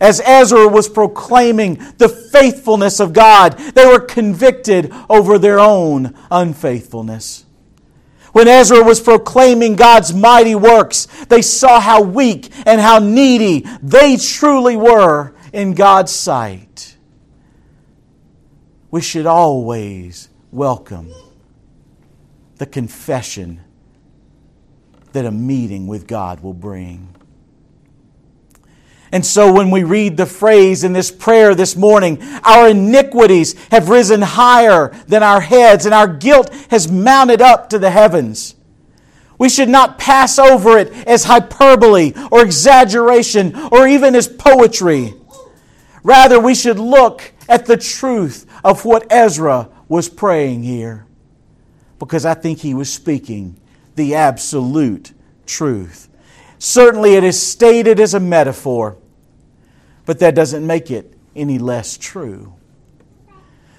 As 0.00 0.20
Ezra 0.24 0.68
was 0.68 0.88
proclaiming 0.88 1.74
the 1.98 2.08
faithfulness 2.08 3.00
of 3.00 3.12
God, 3.12 3.58
they 3.74 3.86
were 3.86 4.00
convicted 4.00 4.92
over 5.10 5.38
their 5.38 5.58
own 5.58 6.14
unfaithfulness. 6.30 7.44
When 8.32 8.46
Ezra 8.46 8.82
was 8.82 9.00
proclaiming 9.00 9.74
God's 9.76 10.14
mighty 10.14 10.54
works, 10.54 11.06
they 11.28 11.42
saw 11.42 11.80
how 11.80 12.02
weak 12.02 12.50
and 12.66 12.80
how 12.80 12.98
needy 12.98 13.66
they 13.82 14.16
truly 14.16 14.76
were 14.76 15.34
in 15.52 15.74
God's 15.74 16.12
sight. 16.12 16.96
We 18.90 19.00
should 19.00 19.26
always 19.26 20.28
welcome 20.52 21.12
the 22.56 22.66
confession 22.66 23.60
that 25.12 25.24
a 25.24 25.30
meeting 25.30 25.86
with 25.86 26.06
God 26.06 26.40
will 26.40 26.54
bring. 26.54 27.14
And 29.10 29.24
so 29.24 29.52
when 29.52 29.70
we 29.70 29.84
read 29.84 30.16
the 30.16 30.26
phrase 30.26 30.84
in 30.84 30.92
this 30.92 31.10
prayer 31.10 31.54
this 31.54 31.76
morning, 31.76 32.18
our 32.44 32.68
iniquities 32.68 33.54
have 33.70 33.88
risen 33.88 34.20
higher 34.20 34.88
than 35.06 35.22
our 35.22 35.40
heads 35.40 35.86
and 35.86 35.94
our 35.94 36.08
guilt 36.08 36.52
has 36.70 36.90
mounted 36.90 37.40
up 37.40 37.70
to 37.70 37.78
the 37.78 37.90
heavens. 37.90 38.54
We 39.38 39.48
should 39.48 39.68
not 39.68 39.98
pass 39.98 40.38
over 40.38 40.78
it 40.78 40.92
as 41.06 41.24
hyperbole 41.24 42.12
or 42.30 42.42
exaggeration 42.42 43.54
or 43.70 43.86
even 43.86 44.14
as 44.14 44.28
poetry. 44.28 45.14
Rather, 46.02 46.40
we 46.40 46.54
should 46.54 46.78
look 46.78 47.32
at 47.48 47.66
the 47.66 47.76
truth 47.76 48.46
of 48.64 48.84
what 48.84 49.10
Ezra 49.10 49.68
was 49.88 50.08
praying 50.08 50.64
here. 50.64 51.06
Because 51.98 52.24
I 52.24 52.34
think 52.34 52.58
he 52.58 52.74
was 52.74 52.92
speaking 52.92 53.58
the 53.94 54.14
absolute 54.14 55.12
truth. 55.46 56.07
Certainly, 56.58 57.14
it 57.14 57.24
is 57.24 57.40
stated 57.40 58.00
as 58.00 58.14
a 58.14 58.20
metaphor, 58.20 58.96
but 60.06 60.18
that 60.18 60.34
doesn't 60.34 60.66
make 60.66 60.90
it 60.90 61.14
any 61.36 61.58
less 61.58 61.96
true. 61.96 62.54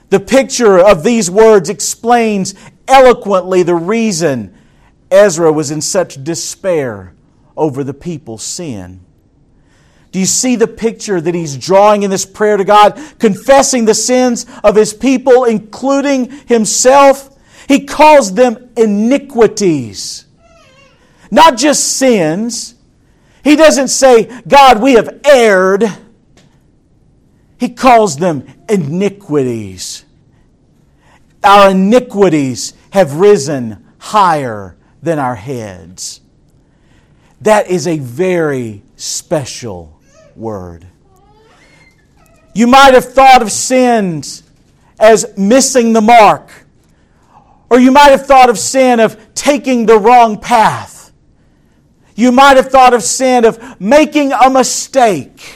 The 0.09 0.19
picture 0.19 0.79
of 0.79 1.03
these 1.03 1.29
words 1.29 1.69
explains 1.69 2.55
eloquently 2.87 3.63
the 3.63 3.75
reason 3.75 4.55
Ezra 5.11 5.51
was 5.51 5.71
in 5.71 5.81
such 5.81 6.23
despair 6.23 7.13
over 7.55 7.83
the 7.83 7.93
people's 7.93 8.43
sin. 8.43 9.01
Do 10.11 10.19
you 10.19 10.25
see 10.25 10.55
the 10.55 10.67
picture 10.67 11.21
that 11.21 11.35
he's 11.35 11.55
drawing 11.57 12.01
in 12.01 12.09
this 12.09 12.25
prayer 12.25 12.57
to 12.57 12.63
God, 12.63 12.99
confessing 13.19 13.85
the 13.85 13.93
sins 13.93 14.47
of 14.63 14.75
his 14.75 14.93
people, 14.93 15.45
including 15.45 16.31
himself? 16.47 17.37
He 17.67 17.85
calls 17.85 18.33
them 18.33 18.71
iniquities. 18.75 20.25
Not 21.31 21.57
just 21.57 21.97
sins. 21.97 22.75
He 23.43 23.55
doesn't 23.55 23.89
say, 23.89 24.25
God, 24.47 24.81
we 24.81 24.93
have 24.93 25.21
erred. 25.23 25.85
He 27.57 27.69
calls 27.69 28.17
them 28.17 28.45
iniquities. 28.67 30.05
Our 31.43 31.71
iniquities 31.71 32.73
have 32.91 33.15
risen 33.15 33.85
higher 33.97 34.75
than 35.01 35.19
our 35.19 35.35
heads. 35.35 36.21
That 37.41 37.69
is 37.69 37.87
a 37.87 37.97
very 37.97 38.81
special 38.95 39.99
word. 40.35 40.85
You 42.53 42.67
might 42.67 42.93
have 42.93 43.05
thought 43.05 43.41
of 43.41 43.51
sins 43.51 44.43
as 44.99 45.37
missing 45.37 45.93
the 45.93 46.01
mark, 46.01 46.51
or 47.69 47.79
you 47.79 47.91
might 47.91 48.09
have 48.09 48.25
thought 48.25 48.49
of 48.49 48.59
sin 48.59 48.99
of 48.99 49.33
taking 49.33 49.85
the 49.85 49.97
wrong 49.97 50.39
path. 50.39 50.98
You 52.19 52.33
might 52.33 52.57
have 52.57 52.69
thought 52.69 52.93
of 52.93 53.01
sin 53.01 53.45
of 53.45 53.79
making 53.79 54.33
a 54.33 54.49
mistake. 54.49 55.55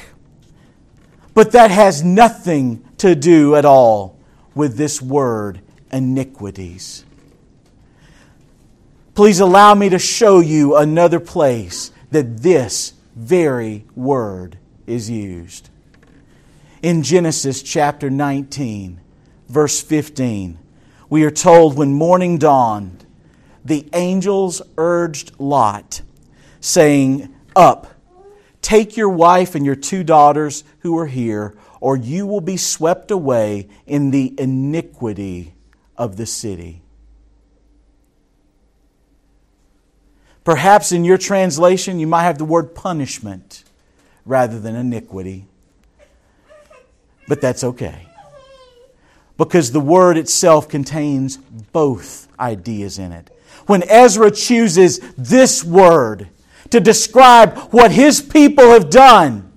But 1.34 1.52
that 1.52 1.72
has 1.72 2.06
nothing 2.06 2.88
to 3.00 3.16
do 3.16 3.58
at 3.58 3.66
all 3.66 4.18
with 4.56 4.78
this 4.78 5.02
word, 5.02 5.60
iniquities. 5.92 7.04
Please 9.14 9.42
allow 9.42 9.76
me 9.76 9.90
to 9.90 10.00
show 10.00 10.40
you 10.40 10.78
another 10.78 11.20
place 11.20 11.92
that 12.12 12.38
this 12.38 12.94
very 13.14 13.84
word 13.94 14.58
is 14.88 15.10
used. 15.10 15.70
In 16.82 17.04
Genesis 17.04 17.62
chapter 17.62 18.10
19, 18.10 19.02
verse 19.50 19.82
15, 19.82 20.58
we 21.10 21.26
are 21.26 21.32
told 21.32 21.76
when 21.76 21.92
morning 21.92 22.38
dawned, 22.38 23.06
the 23.66 23.90
angels 23.92 24.62
urged 24.78 25.34
Lot, 25.38 26.02
saying, 26.64 27.34
Up, 27.56 27.88
take 28.62 28.96
your 28.96 29.10
wife 29.10 29.54
and 29.54 29.66
your 29.66 29.76
two 29.76 30.04
daughters 30.04 30.64
who 30.80 30.98
are 30.98 31.08
here, 31.08 31.56
or 31.82 31.98
you 31.98 32.26
will 32.26 32.42
be 32.42 32.58
swept 32.58 33.12
away 33.12 33.68
in 33.86 34.12
the 34.12 34.34
iniquity 34.38 35.54
of 35.98 36.16
the 36.16 36.26
city. 36.26 36.82
Perhaps 40.46 40.92
in 40.92 41.04
your 41.04 41.18
translation, 41.18 42.00
you 42.00 42.08
might 42.08 42.24
have 42.24 42.38
the 42.38 42.46
word 42.46 42.74
punishment 42.74 43.64
rather 44.26 44.60
than 44.60 44.76
iniquity. 44.76 45.46
But 47.28 47.42
that's 47.42 47.64
okay. 47.64 48.08
Because 49.38 49.72
the 49.72 49.80
word 49.82 50.18
itself 50.18 50.70
contains 50.70 51.38
both 51.38 52.28
ideas 52.40 53.00
in 53.00 53.12
it. 53.12 53.30
When 53.66 53.84
Ezra 53.84 54.32
chooses 54.32 55.00
this 55.18 55.64
word 55.64 56.30
to 56.70 56.80
describe 56.80 57.58
what 57.72 57.92
his 57.92 58.22
people 58.22 58.72
have 58.72 58.90
done, 58.90 59.52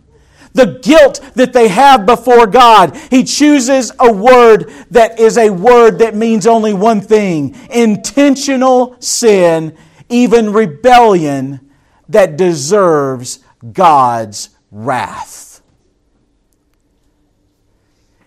the 0.52 0.78
guilt 0.82 1.20
that 1.34 1.52
they 1.52 1.68
have 1.68 2.06
before 2.06 2.46
God, 2.46 2.96
he 3.10 3.24
chooses 3.24 3.92
a 3.98 4.12
word 4.12 4.72
that 4.90 5.20
is 5.20 5.36
a 5.36 5.50
word 5.50 5.98
that 5.98 6.14
means 6.14 6.46
only 6.46 6.72
one 6.72 7.00
thing 7.00 7.54
intentional 7.70 8.96
sin 9.00 9.76
even 10.08 10.52
rebellion 10.52 11.70
that 12.08 12.36
deserves 12.36 13.40
God's 13.72 14.50
wrath. 14.70 15.62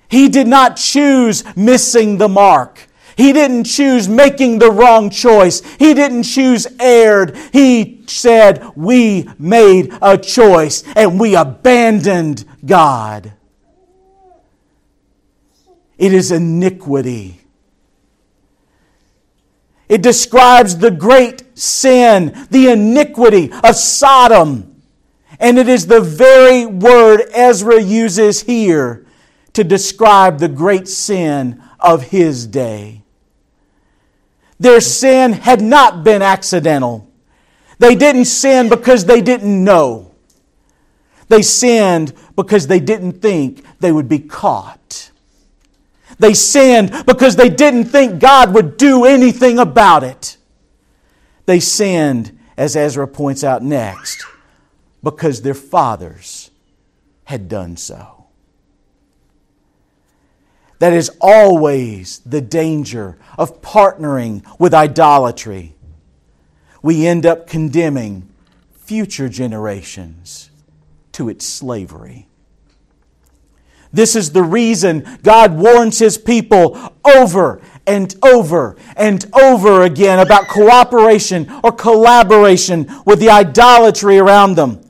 He 0.10 0.28
did 0.28 0.48
not 0.48 0.76
choose 0.76 1.44
missing 1.56 2.18
the 2.18 2.28
mark. 2.28 2.89
He 3.20 3.34
didn't 3.34 3.66
choose 3.66 4.08
making 4.08 4.60
the 4.60 4.72
wrong 4.72 5.10
choice. 5.10 5.62
He 5.78 5.94
didn't 5.94 6.24
choose 6.24 6.66
erred. 6.80 7.36
He 7.52 8.04
said, 8.08 8.72
We 8.76 9.30
made 9.38 9.94
a 10.02 10.18
choice 10.18 10.84
and 10.96 11.20
we 11.20 11.36
abandoned 11.36 12.46
God. 12.66 13.34
It 15.98 16.14
is 16.14 16.32
iniquity 16.32 17.40
it 19.90 20.04
describes 20.04 20.78
the 20.78 20.92
great 20.92 21.58
sin, 21.58 22.48
the 22.52 22.70
iniquity 22.70 23.52
of 23.64 23.76
Sodom. 23.76 24.82
And 25.40 25.58
it 25.58 25.68
is 25.68 25.88
the 25.88 26.00
very 26.00 26.68
word 26.68 27.24
Ezra 27.34 27.82
uses 27.82 28.44
here 28.44 29.06
to 29.54 29.64
describe 29.64 30.38
the 30.38 30.48
great 30.48 30.88
sin 30.88 31.62
of 31.80 32.04
his 32.04 32.46
day. 32.46 33.02
Their 34.60 34.82
sin 34.82 35.34
had 35.34 35.62
not 35.62 36.04
been 36.04 36.22
accidental. 36.22 37.10
They 37.78 37.96
didn't 37.96 38.26
sin 38.26 38.68
because 38.68 39.06
they 39.06 39.22
didn't 39.22 39.64
know. 39.64 40.12
They 41.30 41.42
sinned 41.42 42.14
because 42.36 42.68
they 42.68 42.80
didn't 42.80 43.22
think 43.22 43.64
they 43.80 43.92
would 43.92 44.10
be 44.10 44.20
caught. 44.20 45.12
They 46.18 46.34
sinned 46.34 47.06
because 47.06 47.38
they 47.38 47.50
didn't 47.50 47.86
think 47.86 48.20
God 48.20 48.54
would 48.54 48.76
do 48.76 49.06
anything 49.06 49.60
about 49.60 50.04
it. 50.04 50.38
They 51.46 51.62
sinned, 51.62 52.38
as 52.58 52.76
Ezra 52.76 53.08
points 53.08 53.44
out 53.44 53.64
next, 53.64 54.26
because 55.02 55.42
their 55.42 55.54
fathers 55.54 56.52
had 57.24 57.48
done 57.48 57.78
so. 57.78 58.19
That 60.80 60.94
is 60.94 61.12
always 61.22 62.20
the 62.20 62.42
danger 62.42 63.18
of 63.38 63.62
partnering 63.62 64.46
with 64.58 64.74
idolatry. 64.74 65.76
We 66.82 67.06
end 67.06 67.26
up 67.26 67.48
condemning 67.48 68.30
future 68.72 69.30
generations 69.30 70.50
to 71.12 71.30
its 71.30 71.46
slavery. 71.46 72.28
This 73.92 74.16
is 74.16 74.32
the 74.32 74.44
reason 74.44 75.20
God 75.22 75.54
warns 75.54 76.00
His 76.00 76.18
people 76.18 76.96
over 77.04 77.60
and 77.86 78.16
over 78.24 78.78
and 78.96 79.26
over 79.34 79.82
again 79.82 80.20
about 80.20 80.48
cooperation 80.48 81.52
or 81.64 81.72
collaboration 81.72 82.90
with 83.06 83.20
the 83.20 83.32
idolatry 83.32 84.20
around 84.20 84.56
them. 84.56 84.82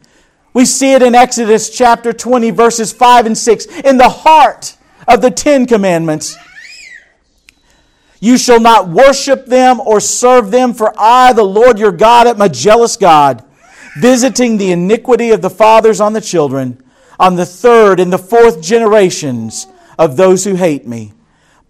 We 0.54 0.66
see 0.66 0.94
it 0.94 1.02
in 1.02 1.16
Exodus 1.16 1.70
chapter 1.70 2.12
20, 2.12 2.52
verses 2.52 2.92
5 2.92 3.26
and 3.26 3.38
6, 3.38 3.66
in 3.66 3.98
the 3.98 4.10
heart 4.10 4.76
of 5.10 5.22
the 5.22 5.32
Ten 5.32 5.66
Commandments. 5.66 6.38
You 8.20 8.38
shall 8.38 8.60
not 8.60 8.90
worship 8.90 9.46
them 9.46 9.80
or 9.80 10.00
serve 10.00 10.52
them, 10.52 10.74
for 10.74 10.94
I, 10.98 11.34
the 11.34 11.44
Lord 11.44 11.80
your 11.80 11.92
God, 11.92 12.28
am 12.28 12.42
a 12.42 12.50
jealous 12.50 12.98
God, 12.98 13.44
visiting 13.98 14.58
the 14.58 14.72
iniquity 14.72 15.32
of 15.32 15.42
the 15.42 15.50
fathers 15.50 16.00
on 16.00 16.14
the 16.14 16.22
children 16.22 16.84
on 17.20 17.36
the 17.36 17.46
third 17.46 18.00
and 18.00 18.12
the 18.14 18.18
fourth 18.18 18.62
generations 18.62 19.68
of 19.98 20.16
those 20.16 20.46
who 20.46 20.56
hate 20.56 20.88
me, 20.88 21.12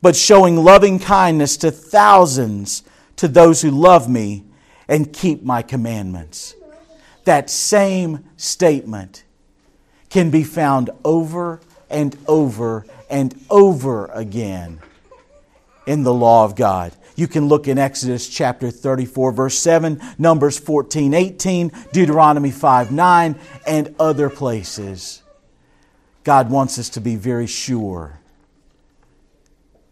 but 0.01 0.15
showing 0.15 0.55
loving 0.55 0.99
kindness 0.99 1.57
to 1.57 1.71
thousands 1.71 2.83
to 3.15 3.27
those 3.27 3.61
who 3.61 3.71
love 3.71 4.07
me 4.07 4.45
and 4.87 5.11
keep 5.11 5.43
my 5.43 5.61
commandments. 5.61 6.55
That 7.25 7.49
same 7.49 8.23
statement 8.37 9.23
can 10.09 10.29
be 10.29 10.43
found 10.43 10.89
over 11.03 11.59
and 11.89 12.15
over 12.27 12.85
and 13.09 13.39
over 13.49 14.07
again 14.07 14.79
in 15.85 16.03
the 16.03 16.13
law 16.13 16.45
of 16.45 16.55
God. 16.55 16.93
You 17.15 17.27
can 17.27 17.47
look 17.47 17.67
in 17.67 17.77
Exodus 17.77 18.29
chapter 18.29 18.71
34, 18.71 19.31
verse 19.31 19.57
7, 19.59 20.01
Numbers 20.17 20.57
14, 20.57 21.13
18, 21.13 21.71
Deuteronomy 21.91 22.51
5, 22.51 22.91
9, 22.91 23.39
and 23.67 23.95
other 23.99 24.29
places. 24.29 25.21
God 26.23 26.49
wants 26.49 26.77
us 26.77 26.89
to 26.89 27.01
be 27.01 27.15
very 27.15 27.47
sure 27.47 28.19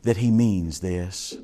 that 0.04 0.18
He 0.18 0.32
means 0.32 0.80
this. 0.80 1.36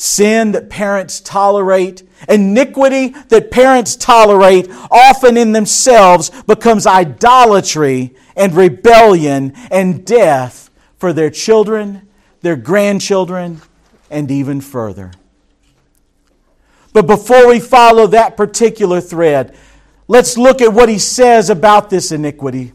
Sin 0.00 0.52
that 0.52 0.70
parents 0.70 1.20
tolerate, 1.20 2.04
iniquity 2.26 3.08
that 3.28 3.50
parents 3.50 3.96
tolerate, 3.96 4.66
often 4.90 5.36
in 5.36 5.52
themselves 5.52 6.30
becomes 6.44 6.86
idolatry 6.86 8.14
and 8.34 8.54
rebellion 8.54 9.52
and 9.70 10.06
death 10.06 10.70
for 10.96 11.12
their 11.12 11.28
children, 11.28 12.08
their 12.40 12.56
grandchildren, 12.56 13.60
and 14.10 14.30
even 14.30 14.62
further. 14.62 15.12
But 16.94 17.06
before 17.06 17.46
we 17.46 17.60
follow 17.60 18.06
that 18.06 18.38
particular 18.38 19.02
thread, 19.02 19.54
let's 20.08 20.38
look 20.38 20.62
at 20.62 20.72
what 20.72 20.88
he 20.88 20.98
says 20.98 21.50
about 21.50 21.90
this 21.90 22.10
iniquity. 22.10 22.72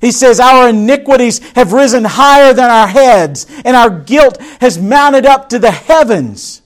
He 0.00 0.12
says, 0.12 0.40
Our 0.40 0.70
iniquities 0.70 1.38
have 1.54 1.72
risen 1.72 2.04
higher 2.04 2.52
than 2.52 2.70
our 2.70 2.86
heads, 2.86 3.46
and 3.64 3.76
our 3.76 3.90
guilt 3.90 4.40
has 4.60 4.78
mounted 4.78 5.26
up 5.26 5.48
to 5.50 5.58
the 5.58 5.70
heavens. 5.70 6.62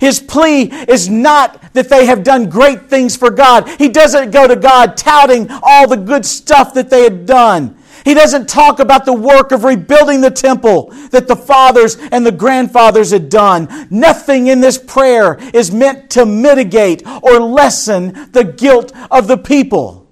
His 0.00 0.20
plea 0.20 0.62
is 0.88 1.08
not 1.08 1.74
that 1.74 1.88
they 1.88 2.06
have 2.06 2.22
done 2.22 2.48
great 2.48 2.88
things 2.88 3.16
for 3.16 3.30
God. 3.30 3.68
He 3.68 3.88
doesn't 3.88 4.30
go 4.30 4.46
to 4.46 4.56
God 4.56 4.96
touting 4.96 5.48
all 5.62 5.88
the 5.88 5.96
good 5.96 6.24
stuff 6.24 6.72
that 6.74 6.88
they 6.88 7.02
had 7.02 7.26
done. 7.26 7.76
He 8.04 8.14
doesn't 8.14 8.48
talk 8.48 8.78
about 8.78 9.04
the 9.04 9.12
work 9.12 9.52
of 9.52 9.64
rebuilding 9.64 10.20
the 10.20 10.30
temple 10.30 10.90
that 11.10 11.26
the 11.26 11.36
fathers 11.36 11.96
and 11.96 12.24
the 12.24 12.32
grandfathers 12.32 13.10
had 13.10 13.28
done. 13.28 13.88
Nothing 13.90 14.46
in 14.46 14.60
this 14.60 14.78
prayer 14.78 15.36
is 15.52 15.72
meant 15.72 16.08
to 16.10 16.24
mitigate 16.24 17.02
or 17.22 17.40
lessen 17.40 18.30
the 18.32 18.44
guilt 18.44 18.92
of 19.10 19.26
the 19.26 19.36
people. 19.36 20.07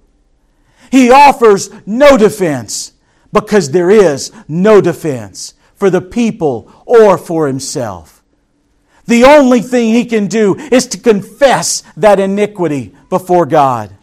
He 0.97 1.11
offers 1.11 1.69
no 1.85 2.17
defense 2.17 2.93
because 3.31 3.69
there 3.69 3.91
is 3.91 4.31
no 4.47 4.81
defense 4.81 5.53
for 5.75 5.91
the 5.91 6.01
people 6.01 6.71
or 6.87 7.19
for 7.19 7.45
himself. 7.45 8.23
The 9.05 9.23
only 9.23 9.61
thing 9.61 9.93
he 9.93 10.05
can 10.05 10.25
do 10.25 10.55
is 10.55 10.87
to 10.87 10.97
confess 10.97 11.83
that 11.97 12.19
iniquity 12.19 12.95
before 13.11 13.45
God. 13.45 13.95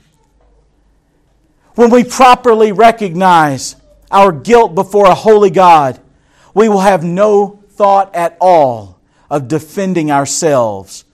when 1.74 1.90
we 1.90 2.04
properly 2.04 2.70
recognize 2.70 3.74
our 4.12 4.30
guilt 4.30 4.76
before 4.76 5.06
a 5.06 5.14
holy 5.16 5.50
God, 5.50 6.00
we 6.54 6.68
will 6.68 6.78
have 6.78 7.02
no 7.02 7.58
thought 7.70 8.14
at 8.14 8.36
all 8.40 9.00
of 9.28 9.48
defending 9.48 10.12
ourselves 10.12 11.04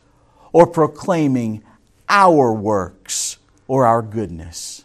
or 0.52 0.66
proclaiming 0.66 1.64
our 2.06 2.52
works 2.52 3.38
or 3.66 3.86
our 3.86 4.02
goodness. 4.02 4.84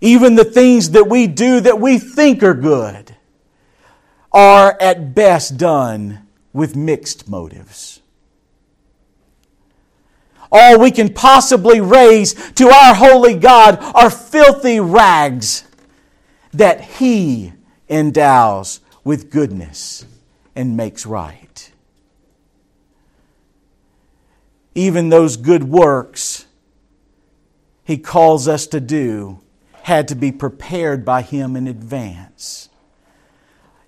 Even 0.00 0.34
the 0.34 0.44
things 0.44 0.90
that 0.90 1.08
we 1.08 1.26
do 1.26 1.60
that 1.60 1.80
we 1.80 1.98
think 1.98 2.42
are 2.42 2.54
good 2.54 3.14
are 4.32 4.76
at 4.80 5.14
best 5.14 5.56
done 5.56 6.26
with 6.52 6.74
mixed 6.74 7.28
motives. 7.28 8.00
All 10.52 10.80
we 10.80 10.90
can 10.90 11.12
possibly 11.12 11.80
raise 11.80 12.34
to 12.52 12.68
our 12.68 12.94
holy 12.94 13.34
God 13.34 13.78
are 13.94 14.10
filthy 14.10 14.80
rags 14.80 15.64
that 16.52 16.80
He 16.80 17.52
endows 17.88 18.80
with 19.04 19.30
goodness 19.30 20.04
and 20.56 20.76
makes 20.76 21.06
right. 21.06 21.70
Even 24.74 25.08
those 25.08 25.36
good 25.36 25.64
works 25.64 26.46
He 27.84 27.98
calls 27.98 28.48
us 28.48 28.66
to 28.68 28.80
do 28.80 29.40
had 29.82 30.08
to 30.08 30.14
be 30.14 30.32
prepared 30.32 31.04
by 31.04 31.22
Him 31.22 31.56
in 31.56 31.66
advance. 31.66 32.68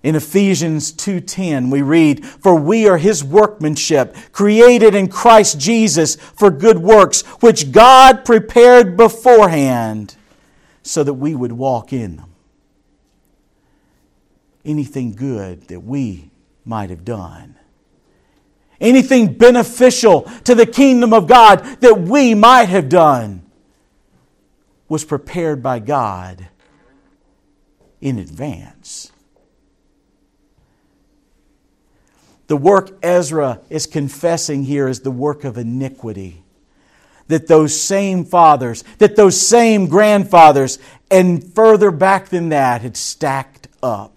In 0.03 0.15
Ephesians 0.15 0.91
2:10 0.91 1.69
we 1.69 1.81
read, 1.81 2.25
"For 2.25 2.55
we 2.55 2.89
are 2.89 2.97
his 2.97 3.23
workmanship, 3.23 4.15
created 4.33 4.93
in 4.93 5.07
Christ 5.07 5.57
Jesus 5.57 6.17
for 6.35 6.51
good 6.51 6.79
works, 6.79 7.21
which 7.39 7.71
God 7.71 8.25
prepared 8.25 8.97
beforehand 8.97 10.15
so 10.81 11.05
that 11.05 11.13
we 11.13 11.33
would 11.33 11.53
walk 11.53 11.93
in 11.93 12.17
them." 12.17 12.33
Anything 14.65 15.13
good 15.13 15.69
that 15.69 15.85
we 15.85 16.31
might 16.65 16.89
have 16.89 17.05
done. 17.05 17.55
Anything 18.81 19.33
beneficial 19.33 20.27
to 20.43 20.53
the 20.53 20.65
kingdom 20.65 21.13
of 21.13 21.27
God 21.27 21.63
that 21.79 22.01
we 22.01 22.33
might 22.33 22.67
have 22.67 22.89
done 22.89 23.42
was 24.87 25.03
prepared 25.03 25.63
by 25.63 25.79
God 25.79 26.49
in 28.01 28.19
advance. 28.19 29.11
The 32.47 32.57
work 32.57 32.97
Ezra 33.01 33.61
is 33.69 33.87
confessing 33.87 34.65
here 34.65 34.87
is 34.87 34.99
the 34.99 35.11
work 35.11 35.43
of 35.43 35.57
iniquity. 35.57 36.43
That 37.27 37.47
those 37.47 37.79
same 37.79 38.25
fathers, 38.25 38.83
that 38.97 39.15
those 39.15 39.39
same 39.39 39.87
grandfathers, 39.87 40.77
and 41.09 41.43
further 41.55 41.89
back 41.89 42.27
than 42.27 42.49
that 42.49 42.81
had 42.81 42.97
stacked 42.97 43.69
up. 43.81 44.12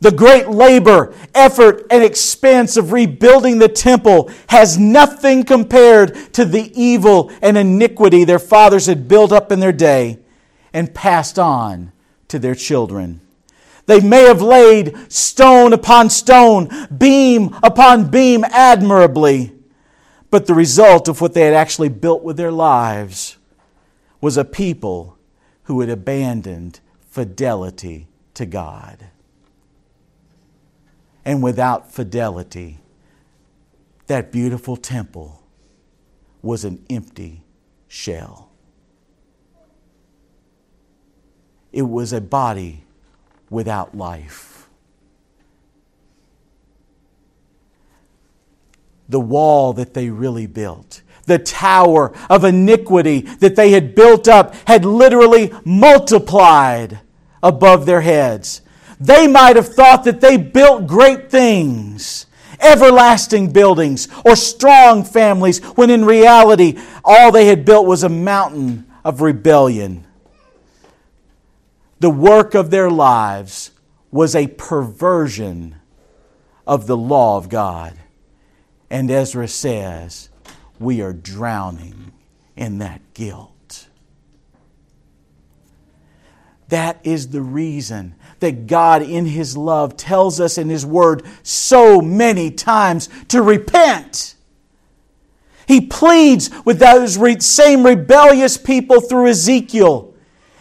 The 0.00 0.12
great 0.12 0.48
labor, 0.48 1.12
effort, 1.34 1.86
and 1.90 2.04
expense 2.04 2.76
of 2.76 2.92
rebuilding 2.92 3.58
the 3.58 3.68
temple 3.68 4.30
has 4.48 4.78
nothing 4.78 5.42
compared 5.42 6.32
to 6.34 6.44
the 6.44 6.70
evil 6.80 7.32
and 7.42 7.58
iniquity 7.58 8.22
their 8.22 8.38
fathers 8.38 8.86
had 8.86 9.08
built 9.08 9.32
up 9.32 9.50
in 9.50 9.58
their 9.58 9.72
day 9.72 10.20
and 10.72 10.94
passed 10.94 11.38
on 11.38 11.90
to 12.28 12.38
their 12.38 12.54
children. 12.54 13.20
They 13.86 14.00
may 14.00 14.24
have 14.24 14.42
laid 14.42 15.10
stone 15.10 15.72
upon 15.72 16.10
stone, 16.10 16.68
beam 16.96 17.56
upon 17.62 18.10
beam 18.10 18.44
admirably, 18.44 19.52
but 20.30 20.46
the 20.46 20.54
result 20.54 21.08
of 21.08 21.20
what 21.20 21.34
they 21.34 21.40
had 21.40 21.54
actually 21.54 21.88
built 21.88 22.22
with 22.22 22.36
their 22.36 22.52
lives 22.52 23.38
was 24.20 24.36
a 24.36 24.44
people 24.44 25.16
who 25.64 25.80
had 25.80 25.88
abandoned 25.88 26.80
fidelity 27.08 28.08
to 28.34 28.46
God. 28.46 29.08
And 31.28 31.42
without 31.42 31.92
fidelity, 31.92 32.78
that 34.06 34.32
beautiful 34.32 34.78
temple 34.78 35.42
was 36.40 36.64
an 36.64 36.82
empty 36.88 37.42
shell. 37.86 38.50
It 41.70 41.82
was 41.82 42.14
a 42.14 42.22
body 42.22 42.84
without 43.50 43.94
life. 43.94 44.70
The 49.10 49.20
wall 49.20 49.74
that 49.74 49.92
they 49.92 50.08
really 50.08 50.46
built, 50.46 51.02
the 51.26 51.38
tower 51.38 52.16
of 52.30 52.42
iniquity 52.42 53.20
that 53.20 53.54
they 53.54 53.72
had 53.72 53.94
built 53.94 54.28
up, 54.28 54.54
had 54.66 54.86
literally 54.86 55.52
multiplied 55.62 57.00
above 57.42 57.84
their 57.84 58.00
heads. 58.00 58.62
They 59.00 59.26
might 59.26 59.56
have 59.56 59.68
thought 59.68 60.04
that 60.04 60.20
they 60.20 60.36
built 60.36 60.86
great 60.86 61.30
things, 61.30 62.26
everlasting 62.60 63.52
buildings, 63.52 64.08
or 64.24 64.34
strong 64.34 65.04
families, 65.04 65.60
when 65.76 65.90
in 65.90 66.04
reality, 66.04 66.78
all 67.04 67.30
they 67.30 67.46
had 67.46 67.64
built 67.64 67.86
was 67.86 68.02
a 68.02 68.08
mountain 68.08 68.86
of 69.04 69.20
rebellion 69.20 70.04
the 72.00 72.10
work 72.10 72.54
of 72.54 72.70
their 72.70 72.90
lives 72.90 73.72
was 74.10 74.34
a 74.34 74.46
perversion 74.46 75.76
of 76.66 76.86
the 76.86 76.96
law 76.96 77.36
of 77.36 77.48
God. 77.48 77.94
And 78.90 79.10
Ezra 79.10 79.48
says, 79.48 80.30
We 80.78 81.00
are 81.02 81.12
drowning 81.12 82.12
in 82.56 82.78
that 82.78 83.00
guilt. 83.14 83.88
That 86.68 87.00
is 87.02 87.28
the 87.28 87.42
reason 87.42 88.14
that 88.40 88.66
God, 88.66 89.02
in 89.02 89.26
His 89.26 89.56
love, 89.56 89.96
tells 89.96 90.40
us 90.40 90.58
in 90.58 90.68
His 90.68 90.84
Word 90.86 91.24
so 91.42 92.00
many 92.00 92.50
times 92.50 93.08
to 93.28 93.42
repent. 93.42 94.34
He 95.66 95.82
pleads 95.82 96.50
with 96.64 96.78
those 96.78 97.18
same 97.44 97.84
rebellious 97.84 98.56
people 98.56 99.00
through 99.00 99.28
Ezekiel 99.28 100.08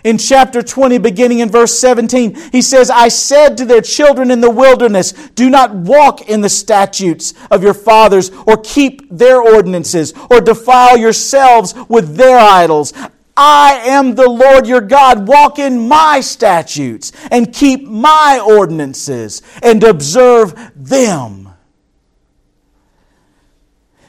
in 0.07 0.17
chapter 0.17 0.61
20, 0.61 0.99
beginning 0.99 1.39
in 1.39 1.49
verse 1.49 1.77
17, 1.79 2.51
he 2.53 2.61
says, 2.61 2.89
I 2.89 3.09
said 3.09 3.57
to 3.57 3.65
their 3.65 3.81
children 3.81 4.31
in 4.31 4.39
the 4.39 4.49
wilderness, 4.49 5.11
Do 5.11 5.49
not 5.49 5.75
walk 5.75 6.29
in 6.29 6.39
the 6.39 6.47
statutes 6.47 7.33
of 7.51 7.61
your 7.61 7.73
fathers, 7.73 8.31
or 8.45 8.55
keep 8.55 9.09
their 9.09 9.41
ordinances, 9.41 10.13
or 10.29 10.39
defile 10.39 10.97
yourselves 10.97 11.73
with 11.89 12.15
their 12.15 12.39
idols. 12.39 12.93
I 13.38 13.82
am 13.86 14.15
the 14.15 14.28
Lord 14.28 14.67
your 14.67 14.82
God. 14.82 15.28
Walk 15.28 15.60
in 15.60 15.88
my 15.88 16.21
statutes, 16.21 17.12
and 17.30 17.54
keep 17.54 17.88
my 17.88 18.41
ordinances, 18.43 19.43
and 19.62 19.84
observe 19.84 20.71
them. 20.76 21.50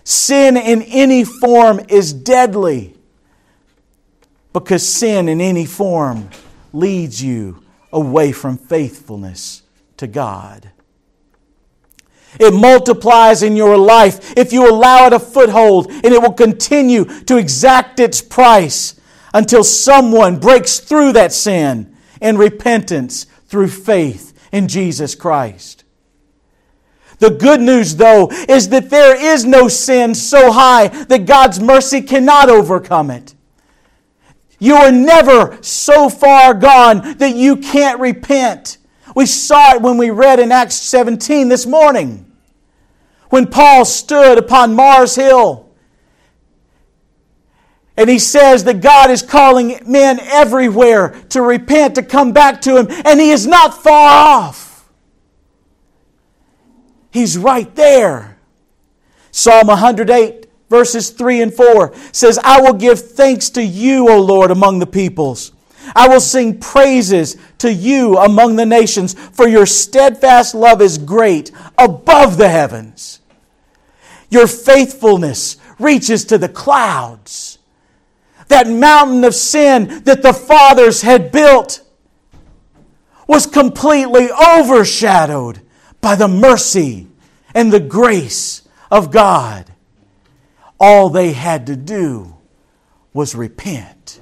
Sin 0.03 0.57
in 0.57 0.81
any 0.83 1.23
form 1.23 1.81
is 1.91 2.15
deadly 2.15 2.95
because 4.55 4.89
sin 4.89 5.29
in 5.29 5.43
any 5.43 5.67
form 5.67 6.31
leads 6.73 7.23
you 7.23 7.63
away 7.93 8.33
from 8.33 8.57
faithfulness 8.57 9.63
to 9.99 10.07
God. 10.07 10.71
It 12.41 12.55
multiplies 12.55 13.43
in 13.43 13.57
your 13.57 13.77
life 13.77 14.37
if 14.37 14.53
you 14.53 14.69
allow 14.69 15.07
it 15.07 15.13
a 15.13 15.19
foothold, 15.19 15.91
and 15.91 16.07
it 16.07 16.23
will 16.23 16.33
continue 16.33 17.05
to 17.05 17.37
exact 17.37 18.01
its 18.01 18.23
price 18.23 18.98
until 19.33 19.65
someone 19.65 20.39
breaks 20.39 20.79
through 20.79 21.13
that 21.13 21.33
sin 21.33 21.95
in 22.21 22.39
repentance 22.39 23.25
through 23.47 23.69
faith 23.69 24.33
in 24.53 24.69
Jesus 24.69 25.15
Christ. 25.15 25.85
The 27.19 27.31
good 27.31 27.61
news, 27.61 27.97
though, 27.97 28.31
is 28.49 28.69
that 28.69 28.91
there 28.91 29.17
is 29.17 29.45
no 29.45 29.69
sin 29.69 30.15
so 30.15 30.53
high 30.53 30.89
that 30.89 31.27
God's 31.27 31.59
mercy 31.59 32.01
cannot 32.01 32.49
overcome 32.49 33.11
it. 33.11 33.35
You 34.61 34.75
are 34.75 34.93
never 34.93 35.59
so 35.63 36.09
far 36.09 36.55
gone 36.55 37.19
that 37.19 37.35
you 37.35 37.57
can't 37.57 38.01
repent. 38.01 38.79
We 39.15 39.27
saw 39.27 39.75
it 39.75 39.83
when 39.83 39.99
we 39.99 40.11
read 40.11 40.41
in 40.41 40.53
Acts 40.53 40.77
17 40.77 41.49
this 41.49 41.67
morning. 41.67 42.31
When 43.31 43.47
Paul 43.47 43.85
stood 43.85 44.39
upon 44.39 44.75
Mars 44.75 45.15
Hill 45.15 45.68
and 47.99 48.09
he 48.09 48.21
says 48.21 48.63
that 48.65 48.81
God 48.81 49.11
is 49.11 49.23
calling 49.23 49.81
men 49.85 50.21
everywhere 50.21 51.11
to 51.31 51.43
repent, 51.43 51.97
to 51.97 52.03
come 52.03 52.33
back 52.33 52.61
to 52.63 52.79
Him, 52.79 52.87
and 53.05 53.21
He 53.21 53.31
is 53.31 53.47
not 53.47 53.75
far 53.75 54.09
off. 54.09 54.89
He's 57.11 57.37
right 57.37 57.75
there. 57.75 58.39
Psalm 59.33 59.67
108 59.67 60.47
verses 60.69 61.11
3 61.11 61.43
and 61.43 61.55
4 61.55 61.93
says, 62.13 62.39
I 62.45 62.61
will 62.61 62.75
give 62.75 63.01
thanks 63.01 63.51
to 63.51 63.65
you, 63.65 64.09
O 64.09 64.21
Lord, 64.21 64.51
among 64.51 64.79
the 64.79 64.87
peoples. 64.87 65.53
I 65.97 66.07
will 66.07 66.21
sing 66.21 66.61
praises 66.61 67.37
to 67.59 67.73
you 67.73 68.17
among 68.19 68.57
the 68.57 68.67
nations, 68.67 69.15
for 69.15 69.49
your 69.49 69.67
steadfast 69.67 70.55
love 70.55 70.83
is 70.83 70.99
great 70.99 71.51
above 71.79 72.37
the 72.37 72.49
heavens. 72.49 73.21
Your 74.31 74.47
faithfulness 74.47 75.57
reaches 75.79 76.27
to 76.27 76.39
the 76.39 76.49
clouds. 76.49 77.58
That 78.49 78.69
mountain 78.69 79.25
of 79.25 79.35
sin 79.35 80.03
that 80.05 80.23
the 80.23 80.33
fathers 80.33 81.03
had 81.03 81.31
built 81.31 81.83
was 83.27 83.47
completely 83.47 84.31
overshadowed 84.31 85.61
by 86.01 86.17
the 86.17 86.29
mercy 86.29 87.07
and 87.55 87.73
the 87.73 87.81
grace 87.81 88.63
of 88.91 89.11
God. 89.11 89.71
All 90.81 91.11
they 91.11 91.33
had 91.33 91.67
to 91.67 91.77
do 91.77 92.37
was 93.13 93.35
repent, 93.35 94.21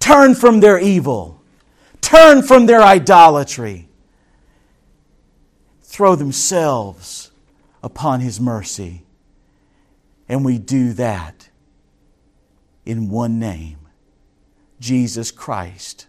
turn 0.00 0.34
from 0.34 0.60
their 0.60 0.78
evil, 0.78 1.40
turn 2.00 2.42
from 2.42 2.66
their 2.66 2.82
idolatry, 2.82 3.88
throw 5.82 6.16
themselves 6.16 7.30
upon 7.82 8.20
His 8.20 8.40
mercy. 8.40 9.04
And 10.28 10.44
we 10.44 10.58
do 10.58 10.92
that 10.94 11.43
in 12.84 13.08
one 13.08 13.38
name 13.38 13.78
Jesus 14.80 15.30
Christ 15.30 16.06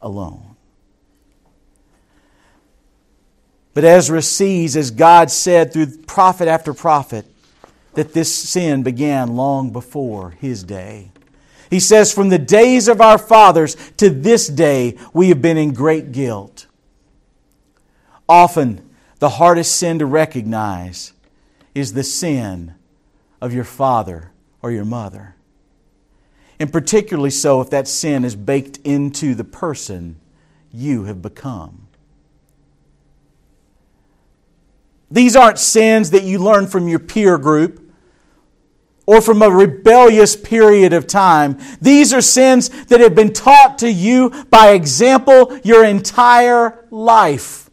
alone. 0.00 0.56
But 3.74 3.84
Ezra 3.84 4.20
sees, 4.20 4.76
as 4.76 4.90
God 4.90 5.30
said 5.30 5.72
through 5.72 5.96
prophet 6.06 6.48
after 6.48 6.74
prophet, 6.74 7.26
that 7.94 8.12
this 8.12 8.34
sin 8.34 8.82
began 8.82 9.36
long 9.36 9.70
before 9.70 10.30
his 10.32 10.62
day. 10.62 11.10
He 11.70 11.80
says, 11.80 12.12
From 12.12 12.28
the 12.28 12.38
days 12.38 12.88
of 12.88 13.00
our 13.00 13.18
fathers 13.18 13.76
to 13.96 14.10
this 14.10 14.46
day, 14.46 14.98
we 15.14 15.28
have 15.28 15.40
been 15.40 15.56
in 15.56 15.72
great 15.72 16.12
guilt. 16.12 16.66
Often, 18.28 18.88
the 19.20 19.30
hardest 19.30 19.76
sin 19.76 19.98
to 20.00 20.06
recognize 20.06 21.12
is 21.74 21.92
the 21.92 22.02
sin 22.02 22.74
of 23.40 23.54
your 23.54 23.64
father 23.64 24.32
or 24.60 24.70
your 24.70 24.84
mother. 24.84 25.36
And 26.62 26.72
particularly 26.72 27.30
so 27.30 27.60
if 27.60 27.70
that 27.70 27.88
sin 27.88 28.24
is 28.24 28.36
baked 28.36 28.78
into 28.84 29.34
the 29.34 29.42
person 29.42 30.20
you 30.70 31.02
have 31.06 31.20
become. 31.20 31.88
These 35.10 35.34
aren't 35.34 35.58
sins 35.58 36.12
that 36.12 36.22
you 36.22 36.38
learn 36.38 36.68
from 36.68 36.86
your 36.86 37.00
peer 37.00 37.36
group 37.36 37.92
or 39.06 39.20
from 39.20 39.42
a 39.42 39.50
rebellious 39.50 40.36
period 40.36 40.92
of 40.92 41.08
time. 41.08 41.58
These 41.80 42.14
are 42.14 42.20
sins 42.20 42.68
that 42.84 43.00
have 43.00 43.16
been 43.16 43.32
taught 43.32 43.78
to 43.80 43.90
you 43.90 44.30
by 44.48 44.68
example 44.68 45.58
your 45.64 45.84
entire 45.84 46.86
life. 46.92 47.70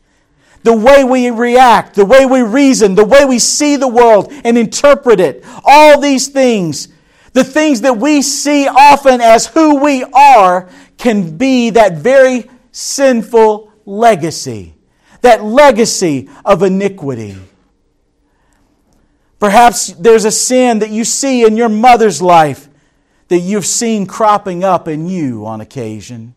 The 0.64 0.76
way 0.76 1.04
we 1.04 1.30
react, 1.30 1.94
the 1.94 2.06
way 2.06 2.26
we 2.26 2.42
reason, 2.42 2.96
the 2.96 3.06
way 3.06 3.24
we 3.24 3.38
see 3.38 3.76
the 3.76 3.88
world 3.88 4.34
and 4.44 4.58
interpret 4.58 5.20
it, 5.20 5.46
all 5.64 6.02
these 6.02 6.30
things, 6.30 6.88
the 7.34 7.44
things 7.44 7.82
that 7.82 7.98
we 7.98 8.22
see 8.22 8.68
often 8.68 9.22
as 9.22 9.48
who 9.48 9.84
we 9.84 10.04
are, 10.04 10.70
can 10.98 11.38
be 11.38 11.70
that 11.72 11.98
very 11.98 12.50
sinful 12.72 13.72
legacy, 13.86 14.76
that 15.22 15.44
legacy 15.44 16.30
of 16.46 16.62
iniquity. 16.64 17.36
Perhaps 19.40 19.94
there's 19.94 20.26
a 20.26 20.32
sin 20.32 20.80
that 20.80 20.90
you 20.90 21.06
see 21.06 21.46
in 21.46 21.56
your 21.56 21.70
mother's 21.70 22.22
life 22.22 22.68
that 23.30 23.40
you've 23.40 23.66
seen 23.66 24.06
cropping 24.06 24.64
up 24.64 24.88
in 24.88 25.08
you 25.08 25.46
on 25.46 25.62
occasion, 25.62 26.34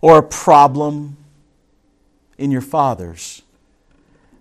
or 0.00 0.18
a 0.18 0.22
problem 0.22 1.16
in 2.36 2.50
your 2.50 2.60
father's 2.60 3.42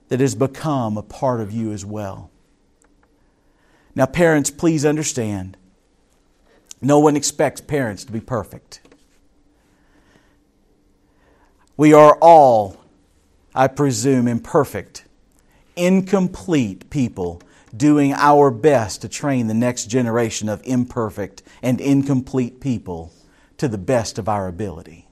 that 0.09 0.19
has 0.19 0.35
become 0.35 0.97
a 0.97 1.03
part 1.03 1.39
of 1.39 1.51
you 1.51 1.71
as 1.71 1.85
well. 1.85 2.29
Now, 3.95 4.05
parents, 4.05 4.49
please 4.49 4.85
understand 4.85 5.57
no 6.81 6.99
one 6.99 7.15
expects 7.15 7.61
parents 7.61 8.03
to 8.05 8.11
be 8.11 8.21
perfect. 8.21 8.81
We 11.77 11.93
are 11.93 12.17
all, 12.21 12.77
I 13.53 13.67
presume, 13.67 14.27
imperfect 14.27 15.05
incomplete 15.75 16.89
people 16.89 17.41
doing 17.75 18.13
our 18.13 18.51
best 18.51 19.01
to 19.01 19.09
train 19.09 19.47
the 19.47 19.53
next 19.53 19.85
generation 19.85 20.49
of 20.49 20.61
imperfect 20.63 21.41
and 21.61 21.79
incomplete 21.79 22.59
people 22.59 23.13
to 23.57 23.67
the 23.67 23.77
best 23.77 24.19
of 24.19 24.27
our 24.27 24.47
ability. 24.47 25.07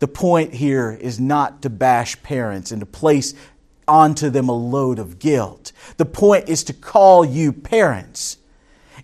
The 0.00 0.08
point 0.08 0.54
here 0.54 0.96
is 1.00 1.18
not 1.20 1.62
to 1.62 1.70
bash 1.70 2.20
parents 2.22 2.70
and 2.70 2.80
to 2.80 2.86
place 2.86 3.34
onto 3.88 4.30
them 4.30 4.48
a 4.48 4.56
load 4.56 4.98
of 4.98 5.18
guilt. 5.18 5.72
The 5.96 6.04
point 6.04 6.48
is 6.48 6.62
to 6.64 6.72
call 6.72 7.24
you 7.24 7.52
parents 7.52 8.36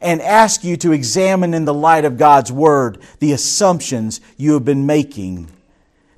and 0.01 0.21
ask 0.21 0.63
you 0.63 0.77
to 0.77 0.93
examine 0.93 1.55
in 1.55 1.65
the 1.65 1.75
light 1.75 2.05
of 2.05 2.19
God's 2.19 2.53
Word 2.53 2.99
the 3.21 3.33
assumptions 3.33 4.21
you 4.37 4.53
have 4.53 4.65
been 4.65 4.87
making 4.87 5.51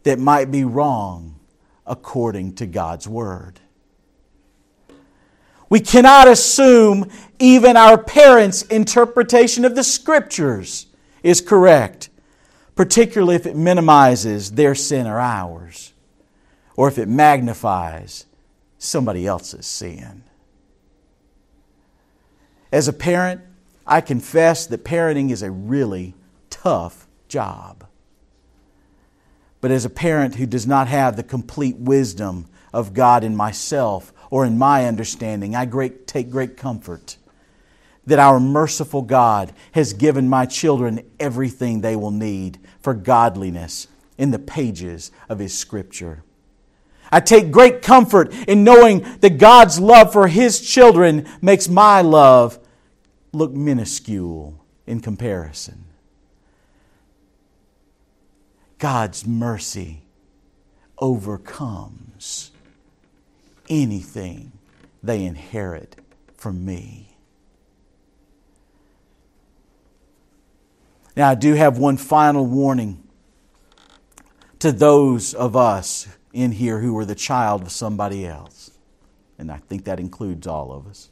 that 0.03 0.19
might 0.19 0.51
be 0.51 0.65
wrong 0.65 1.37
according 1.87 2.57
to 2.57 2.67
God's 2.67 3.09
Word. 3.09 3.61
We 5.69 5.81
cannot 5.81 6.29
assume 6.29 7.11
even 7.39 7.77
our 7.77 7.99
parents' 7.99 8.63
interpretation 8.63 9.65
of 9.65 9.75
the 9.75 9.85
Scriptures 9.85 10.87
is 11.23 11.41
correct, 11.41 12.09
particularly 12.77 13.35
if 13.35 13.47
it 13.47 13.57
minimizes 13.57 14.53
their 14.53 14.75
sin 14.75 15.07
or 15.07 15.19
ours, 15.19 15.93
or 16.77 16.89
if 16.89 16.99
it 16.99 17.09
magnifies 17.09 18.26
somebody 18.87 19.27
else's 19.27 19.67
sin. 19.67 20.25
As 22.73 22.89
a 22.89 22.93
parent, 22.93 23.41
I 23.87 24.01
confess 24.01 24.67
that 24.67 24.85
parenting 24.85 25.31
is 25.31 25.43
a 25.43 25.51
really 25.51 26.15
tough 26.51 27.07
job. 27.29 27.87
But 29.61 29.71
as 29.71 29.85
a 29.85 29.91
parent 29.91 30.37
who 30.37 30.47
does 30.47 30.67
not 30.67 30.89
have 30.89 31.17
the 31.17 31.23
complete 31.23 31.77
wisdom 31.77 32.47
of 32.73 32.95
God 32.95 33.25
in 33.25 33.35
myself, 33.35 34.13
or 34.31 34.45
in 34.45 34.59
my 34.59 34.87
understanding, 34.87 35.55
I 35.55 35.67
great, 35.67 36.07
take 36.07 36.31
great 36.31 36.57
comfort 36.57 37.17
that 38.07 38.19
our 38.19 38.39
merciful 38.39 39.03
God 39.03 39.53
has 39.73 39.93
given 39.93 40.29
my 40.29 40.47
children 40.47 41.05
everything 41.19 41.81
they 41.81 41.97
will 41.97 42.13
need 42.13 42.59
for 42.81 42.95
godliness 42.95 43.89
in 44.17 44.31
the 44.31 44.39
pages 44.39 45.11
of 45.29 45.41
His 45.41 45.57
Scripture. 45.57 46.23
I 47.11 47.21
take 47.21 47.51
great 47.51 47.83
comfort 47.83 48.33
in 48.49 48.65
knowing 48.65 49.07
that 49.21 49.39
God's 49.39 49.79
love 49.79 50.13
for 50.13 50.29
His 50.29 50.61
children 50.61 51.29
makes 51.41 51.69
my 51.69 52.01
love 52.03 52.59
look 53.33 53.53
minuscule 53.53 54.65
in 54.87 55.01
comparison. 55.01 55.85
God's 58.79 59.27
mercy 59.27 60.03
overcomes 60.99 62.51
anything 63.69 64.53
they 65.03 65.25
inherit 65.25 65.97
from 66.37 66.65
me. 66.65 67.17
Now, 71.17 71.31
I 71.31 71.35
do 71.35 71.55
have 71.55 71.79
one 71.79 71.97
final 71.97 72.45
warning 72.45 73.03
to 74.59 74.71
those 74.71 75.33
of 75.33 75.57
us 75.57 76.09
in 76.37 76.53
here 76.53 76.81
who 76.81 76.97
are 76.99 77.05
the 77.05 77.15
child 77.15 77.63
of 77.63 77.71
somebody 77.71 78.27
else. 78.27 78.71
And 79.39 79.51
I 79.51 79.57
think 79.57 79.85
that 79.85 79.99
includes 79.99 80.47
all 80.47 80.71
of 80.71 80.87
us. 80.87 81.11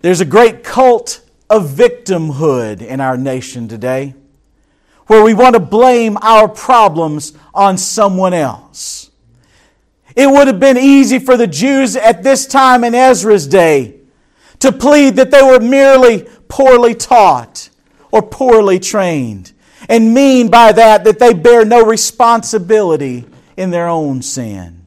There's 0.00 0.20
a 0.20 0.24
great 0.24 0.64
cult 0.64 1.24
of 1.48 1.70
victimhood 1.70 2.82
in 2.82 3.00
our 3.00 3.16
nation 3.16 3.68
today 3.68 4.14
where 5.06 5.22
we 5.24 5.34
want 5.34 5.54
to 5.54 5.60
blame 5.60 6.18
our 6.20 6.48
problems 6.48 7.32
on 7.54 7.78
someone 7.78 8.34
else. 8.34 9.10
It 10.14 10.28
would 10.28 10.48
have 10.48 10.60
been 10.60 10.76
easy 10.76 11.18
for 11.18 11.36
the 11.36 11.46
Jews 11.46 11.96
at 11.96 12.22
this 12.22 12.46
time 12.46 12.84
in 12.84 12.94
Ezra's 12.94 13.46
day 13.46 13.94
to 14.58 14.72
plead 14.72 15.16
that 15.16 15.30
they 15.30 15.42
were 15.42 15.60
merely 15.60 16.28
poorly 16.48 16.94
taught 16.94 17.70
or 18.10 18.22
poorly 18.22 18.78
trained, 18.78 19.52
and 19.88 20.12
mean 20.12 20.50
by 20.50 20.72
that 20.72 21.04
that 21.04 21.18
they 21.18 21.32
bear 21.32 21.64
no 21.64 21.84
responsibility 21.84 23.24
in 23.56 23.70
their 23.70 23.88
own 23.88 24.22
sin. 24.22 24.86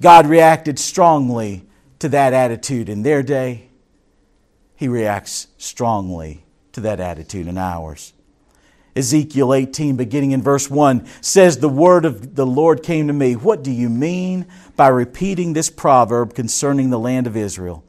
God 0.00 0.26
reacted 0.26 0.78
strongly 0.78 1.66
to 1.98 2.08
that 2.10 2.32
attitude 2.32 2.88
in 2.88 3.02
their 3.02 3.22
day. 3.22 3.68
He 4.76 4.88
reacts 4.88 5.48
strongly 5.58 6.44
to 6.72 6.80
that 6.82 7.00
attitude 7.00 7.46
in 7.46 7.58
ours. 7.58 8.14
Ezekiel 8.96 9.54
18, 9.54 9.96
beginning 9.96 10.32
in 10.32 10.42
verse 10.42 10.68
1, 10.70 11.06
says, 11.20 11.58
The 11.58 11.68
word 11.68 12.04
of 12.04 12.34
the 12.34 12.46
Lord 12.46 12.82
came 12.82 13.06
to 13.06 13.12
me. 13.12 13.34
What 13.34 13.62
do 13.62 13.70
you 13.70 13.88
mean 13.88 14.46
by 14.74 14.88
repeating 14.88 15.52
this 15.52 15.70
proverb 15.70 16.34
concerning 16.34 16.90
the 16.90 16.98
land 16.98 17.26
of 17.26 17.36
Israel? 17.36 17.84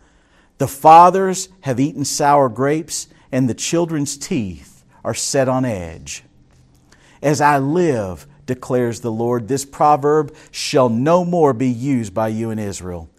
The 0.57 0.67
fathers 0.67 1.49
have 1.61 1.79
eaten 1.79 2.05
sour 2.05 2.49
grapes, 2.49 3.07
and 3.31 3.49
the 3.49 3.55
children's 3.55 4.15
teeth 4.17 4.70
are 5.03 5.13
set 5.13 5.47
on 5.47 5.65
edge. 5.65 6.23
As 7.21 7.41
I 7.41 7.59
live, 7.59 8.25
declares 8.45 9.01
the 9.01 9.11
Lord, 9.11 9.47
this 9.47 9.65
proverb 9.65 10.35
shall 10.51 10.89
no 10.89 11.23
more 11.23 11.53
be 11.53 11.69
used 11.69 12.13
by 12.13 12.29
you 12.29 12.49
in 12.49 12.59
Israel. 12.59 13.09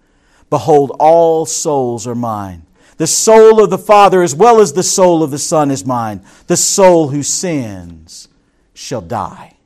Behold, 0.50 0.94
all 0.98 1.46
souls 1.46 2.06
are 2.06 2.14
mine. 2.14 2.66
The 2.98 3.06
soul 3.06 3.62
of 3.62 3.70
the 3.70 3.78
Father 3.78 4.22
as 4.22 4.34
well 4.34 4.60
as 4.60 4.74
the 4.74 4.82
soul 4.82 5.22
of 5.22 5.30
the 5.30 5.38
Son 5.38 5.70
is 5.70 5.84
mine. 5.84 6.22
The 6.46 6.56
soul 6.56 7.08
who 7.08 7.22
sins 7.22 8.28
shall 8.74 9.00
die. 9.00 9.56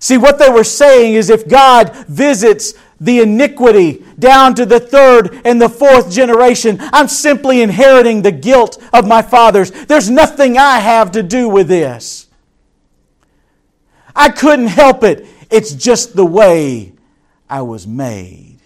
See, 0.00 0.18
what 0.18 0.38
they 0.38 0.50
were 0.50 0.64
saying 0.64 1.14
is 1.14 1.30
if 1.30 1.48
God 1.48 1.94
visits 2.06 2.74
the 3.00 3.20
iniquity 3.20 4.04
down 4.18 4.54
to 4.56 4.66
the 4.66 4.80
third 4.80 5.40
and 5.44 5.60
the 5.60 5.68
fourth 5.68 6.10
generation, 6.10 6.78
I'm 6.80 7.08
simply 7.08 7.62
inheriting 7.62 8.22
the 8.22 8.32
guilt 8.32 8.82
of 8.92 9.06
my 9.06 9.22
fathers. 9.22 9.70
There's 9.70 10.10
nothing 10.10 10.58
I 10.58 10.78
have 10.78 11.12
to 11.12 11.22
do 11.22 11.48
with 11.48 11.68
this. 11.68 12.26
I 14.14 14.30
couldn't 14.30 14.66
help 14.66 15.04
it. 15.04 15.26
It's 15.50 15.74
just 15.74 16.16
the 16.16 16.26
way 16.26 16.92
I 17.48 17.62
was 17.62 17.86
made. 17.86 18.58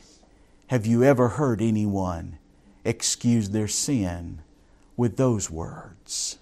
Have 0.68 0.87
you 0.87 1.05
ever 1.05 1.29
heard 1.29 1.61
anyone 1.61 2.38
excuse 2.85 3.51
their 3.51 3.68
sin 3.68 4.40
with 4.97 5.16
those 5.16 5.51
words? 5.51 6.38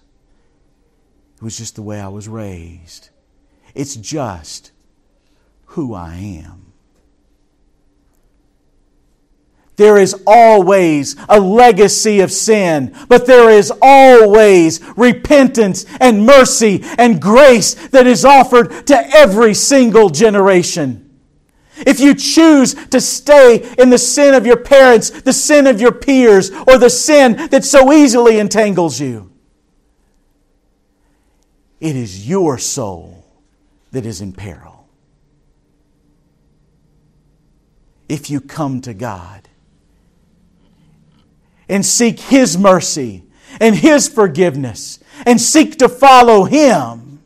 It 1.35 1.43
was 1.43 1.57
just 1.57 1.75
the 1.75 1.81
way 1.81 1.99
I 1.99 2.07
was 2.07 2.29
raised. 2.29 3.09
It's 3.75 3.95
just 3.95 4.71
who 5.65 5.93
I 5.93 6.15
am. 6.15 6.70
There 9.81 9.97
is 9.97 10.15
always 10.27 11.15
a 11.27 11.39
legacy 11.39 12.19
of 12.19 12.31
sin, 12.31 12.95
but 13.07 13.25
there 13.25 13.49
is 13.49 13.73
always 13.81 14.79
repentance 14.95 15.87
and 15.99 16.23
mercy 16.23 16.83
and 16.99 17.19
grace 17.19 17.73
that 17.87 18.05
is 18.05 18.23
offered 18.23 18.85
to 18.85 18.95
every 18.95 19.55
single 19.55 20.11
generation. 20.11 21.09
If 21.77 21.99
you 21.99 22.13
choose 22.13 22.75
to 22.89 23.01
stay 23.01 23.73
in 23.79 23.89
the 23.89 23.97
sin 23.97 24.35
of 24.35 24.45
your 24.45 24.57
parents, 24.57 25.09
the 25.09 25.33
sin 25.33 25.65
of 25.65 25.81
your 25.81 25.93
peers, 25.93 26.51
or 26.51 26.77
the 26.77 26.91
sin 26.91 27.47
that 27.49 27.65
so 27.65 27.91
easily 27.91 28.37
entangles 28.37 29.01
you, 29.01 29.31
it 31.79 31.95
is 31.95 32.29
your 32.29 32.59
soul 32.59 33.25
that 33.89 34.05
is 34.05 34.21
in 34.21 34.33
peril. 34.33 34.87
If 38.07 38.29
you 38.29 38.41
come 38.41 38.81
to 38.81 38.93
God 38.93 39.47
and 41.71 41.85
seek 41.85 42.19
His 42.19 42.57
mercy 42.57 43.23
and 43.59 43.75
His 43.75 44.07
forgiveness 44.07 44.99
and 45.25 45.39
seek 45.39 45.77
to 45.79 45.89
follow 45.89 46.43
Him, 46.43 47.23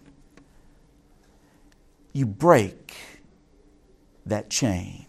you 2.13 2.25
break 2.25 2.93
that 4.25 4.49
chain. 4.49 5.05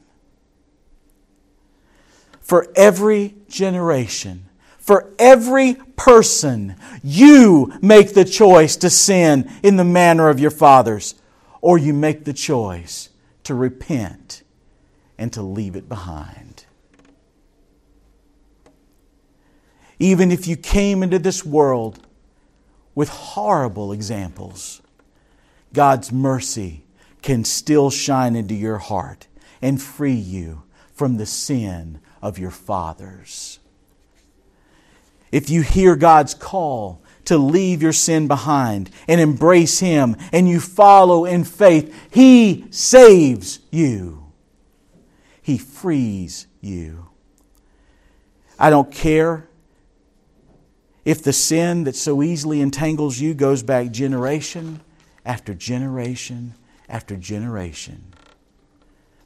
For 2.41 2.73
every 2.77 3.35
generation, 3.49 4.49
for 4.79 5.13
every 5.19 5.75
person, 5.97 6.77
you 7.03 7.73
make 7.83 8.15
the 8.15 8.25
choice 8.25 8.77
to 8.77 8.91
sin 8.91 9.51
in 9.63 9.77
the 9.77 9.85
manner 9.85 10.29
of 10.29 10.39
your 10.39 10.51
fathers, 10.51 11.17
or 11.61 11.77
you 11.77 11.93
make 11.93 12.25
the 12.25 12.33
choice 12.33 13.09
to 13.45 13.55
repent 13.55 14.43
and 15.19 15.33
to 15.33 15.43
leave 15.43 15.75
it 15.75 15.89
behind. 15.89 16.46
Even 19.99 20.31
if 20.31 20.47
you 20.47 20.57
came 20.57 21.03
into 21.03 21.19
this 21.19 21.45
world 21.45 22.07
with 22.95 23.09
horrible 23.09 23.93
examples, 23.93 24.83
God's 25.73 26.13
mercy 26.13 26.85
can 27.23 27.45
still 27.45 27.91
shine 27.91 28.37
into 28.37 28.55
your 28.55 28.79
heart 28.79 29.27
and 29.61 29.81
free 29.81 30.13
you 30.13 30.63
from 30.93 31.17
the 31.17 31.27
sin 31.27 32.01
of 32.23 32.39
your 32.39 32.51
fathers. 32.51 33.59
If 35.33 35.51
you 35.51 35.63
hear 35.63 35.97
God's 35.97 36.35
call 36.35 37.03
to 37.25 37.37
leave 37.37 37.83
your 37.83 37.93
sin 37.93 38.29
behind 38.29 38.91
and 39.09 39.21
embrace 39.21 39.81
Him 39.81 40.17
and 40.33 40.49
you 40.49 40.61
follow 40.61 41.25
in 41.25 41.45
faith, 41.45 41.95
He 42.11 42.67
saves 42.71 43.61
you. 43.71 44.33
He 45.43 45.59
frees 45.59 46.47
you. 46.61 47.09
I 48.59 48.71
don't 48.71 48.91
care 48.91 49.49
if 51.07 51.23
the 51.23 51.33
sin 51.33 51.85
that 51.85 51.95
so 51.95 52.21
easily 52.21 52.61
entangles 52.61 53.21
you 53.21 53.33
goes 53.33 53.63
back 53.63 53.93
generation 53.93 54.81
after 55.25 55.55
generation 55.55 56.53
after 56.89 57.17
generation. 57.17 58.13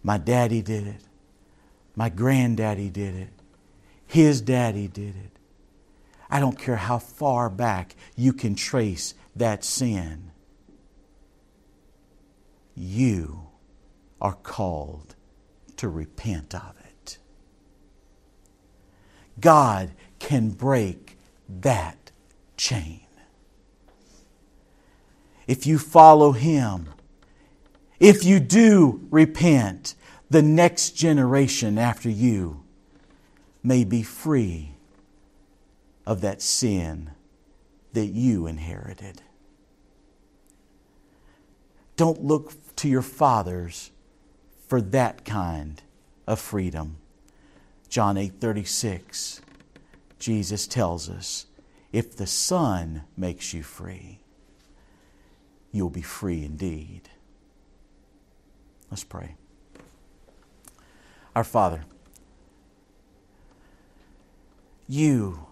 My 0.03 0.19
daddy 0.19 0.61
did 0.61 0.87
it. 0.87 1.01
My 1.97 2.11
granddaddy 2.11 2.91
did 2.91 3.15
it. 3.17 3.31
His 4.07 4.43
daddy 4.43 4.89
did 4.89 5.17
it. 5.17 5.39
I 6.29 6.39
don't 6.39 6.59
care 6.59 6.77
how 6.77 6.99
far 6.99 7.49
back 7.49 7.97
you 8.15 8.35
can 8.35 8.55
trace 8.55 9.15
that 9.35 9.65
sin. 9.65 10.33
You 12.75 13.47
are 14.21 14.35
called 14.35 15.17
to 15.79 15.89
repent 15.89 16.55
of 16.55 16.75
it. 16.85 17.17
God 19.41 19.93
can 20.19 20.51
break 20.51 21.10
that 21.61 22.11
chain. 22.57 23.01
If 25.47 25.67
you 25.67 25.79
follow 25.79 26.33
Him, 26.33 26.89
if 27.99 28.25
you 28.25 28.41
do 28.41 29.07
repent, 29.11 29.95
the 30.31 30.43
next 30.43 30.91
generation 30.91 31.77
after 31.77 32.09
you 32.09 32.63
may 33.63 33.85
be 33.85 34.03
free 34.03 34.75
of 36.07 36.21
that 36.21 36.41
sin 36.41 37.11
that 37.93 38.07
you 38.07 38.47
inherited. 38.47 39.23
Don't 41.97 42.25
look 42.25 42.53
to 42.77 42.89
your 42.89 43.03
fathers 43.03 43.91
for 44.69 44.81
that 44.81 45.25
kind 45.25 45.83
of 46.27 46.39
freedom. 46.39 46.97
John 47.89 48.17
8:36 48.17 49.41
Jesus 50.21 50.67
tells 50.69 51.09
us, 51.09 51.47
if 51.93 52.17
the 52.17 52.27
Son 52.27 53.03
makes 53.17 53.53
you 53.53 53.65
free, 53.65 54.21
you'll 55.73 55.91
be 55.91 56.03
free 56.03 56.45
indeed. 56.45 57.09
Let's 58.91 59.03
pray. 59.03 59.35
Our 61.35 61.45
Father, 61.45 61.85
you 64.89 65.47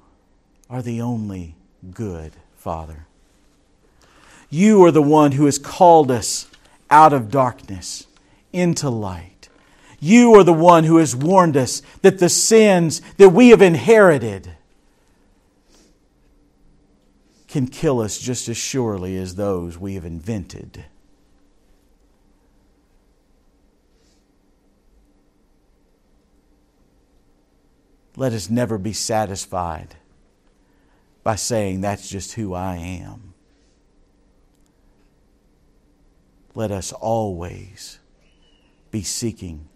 are 0.69 0.83
the 0.83 1.01
only 1.01 1.55
good 1.93 2.33
Father. 2.57 3.07
You 4.51 4.85
are 4.85 4.91
the 4.91 5.03
one 5.03 5.33
who 5.33 5.45
has 5.45 5.59
called 5.59 6.11
us 6.11 6.51
out 6.91 7.13
of 7.13 7.31
darkness 7.31 8.07
into 8.53 8.91
light. 8.91 9.38
You 10.01 10.35
are 10.35 10.45
the 10.45 10.53
one 10.53 10.85
who 10.85 10.99
has 10.99 11.17
warned 11.17 11.57
us 11.57 11.83
that 12.03 12.19
the 12.19 12.29
sins 12.29 13.03
that 13.17 13.31
we 13.31 13.49
have 13.49 13.63
inherited 13.63 14.53
can 17.49 17.67
kill 17.67 18.01
us 18.01 18.19
just 18.19 18.49
as 18.49 18.57
surely 18.57 19.17
as 19.17 19.35
those 19.35 19.79
we 19.79 19.95
have 19.95 20.05
invented. 20.05 20.85
let 28.19 28.33
us 28.33 28.51
never 28.51 28.79
be 28.79 28.93
satisfied 28.93 29.95
by 31.23 31.37
saying, 31.37 31.81
That's 31.81 32.11
just 32.11 32.33
who 32.33 32.53
I 32.53 32.75
am. 32.75 33.33
Let 36.55 36.73
us 36.73 36.93
always 36.93 38.01
be 38.91 39.03
seeking 39.03 39.69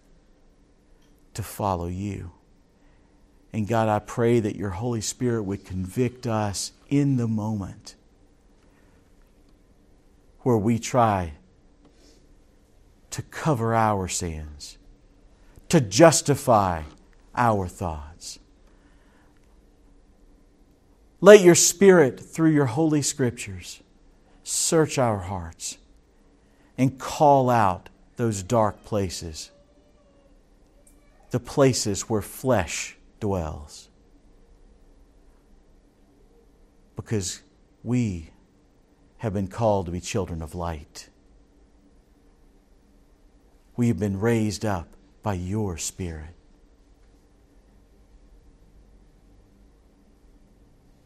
to 1.33 1.43
follow 1.43 1.87
you. 1.87 2.31
And 3.51 3.67
God, 3.67 3.87
I 3.87 3.99
pray 3.99 4.39
that 4.39 4.55
your 4.55 4.71
Holy 4.71 5.01
Spirit 5.01 5.43
would 5.43 5.65
convict 5.65 6.25
us 6.25 6.71
in 6.89 7.17
the 7.17 7.27
moment 7.27 7.95
where 10.41 10.57
we 10.57 10.79
try 10.79 11.33
to 13.11 13.21
cover 13.21 13.75
our 13.75 14.07
sins, 14.07 14.77
to 15.69 15.79
justify 15.79 16.83
our 17.35 17.67
thoughts. 17.67 18.39
Let 21.21 21.41
your 21.41 21.55
Spirit, 21.55 22.19
through 22.19 22.49
your 22.49 22.65
holy 22.65 23.01
scriptures, 23.01 23.81
search 24.43 24.97
our 24.97 25.19
hearts 25.19 25.77
and 26.77 26.99
call 26.99 27.49
out 27.49 27.89
those 28.17 28.43
dark 28.43 28.83
places, 28.83 29.51
the 31.33 31.39
places 31.39 32.03
where 32.03 32.21
flesh 32.21 32.95
dwells. 33.19 33.89
Because 36.95 37.41
we 37.81 38.29
have 39.17 39.33
been 39.33 39.47
called 39.47 39.87
to 39.87 39.91
be 39.91 39.99
children 39.99 40.43
of 40.43 40.53
light. 40.53 41.09
We 43.75 43.87
have 43.87 43.97
been 43.97 44.19
raised 44.19 44.63
up 44.63 44.89
by 45.23 45.33
your 45.33 45.77
Spirit. 45.79 46.35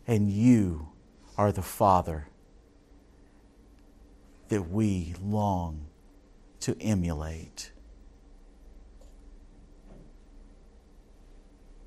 and 0.07 0.31
you 0.31 0.87
are 1.37 1.51
the 1.51 1.61
Father 1.61 2.29
that 4.47 4.69
we 4.69 5.13
long 5.21 5.87
to 6.61 6.77
emulate. 6.79 7.71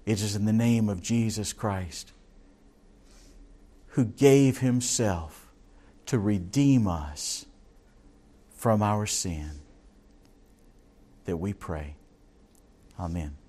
It 0.07 0.21
is 0.23 0.35
in 0.35 0.45
the 0.45 0.53
name 0.53 0.89
of 0.89 1.03
Jesus 1.03 1.53
Christ 1.53 2.13
who 3.89 4.05
gave 4.05 4.59
himself 4.59 5.51
to 6.07 6.19
redeem 6.19 6.87
us 6.87 7.47
from 8.51 8.83
our 8.83 9.07
sin 9.07 9.61
that 11.25 11.37
we 11.37 11.53
pray. 11.53 11.97
Amen. 12.99 13.40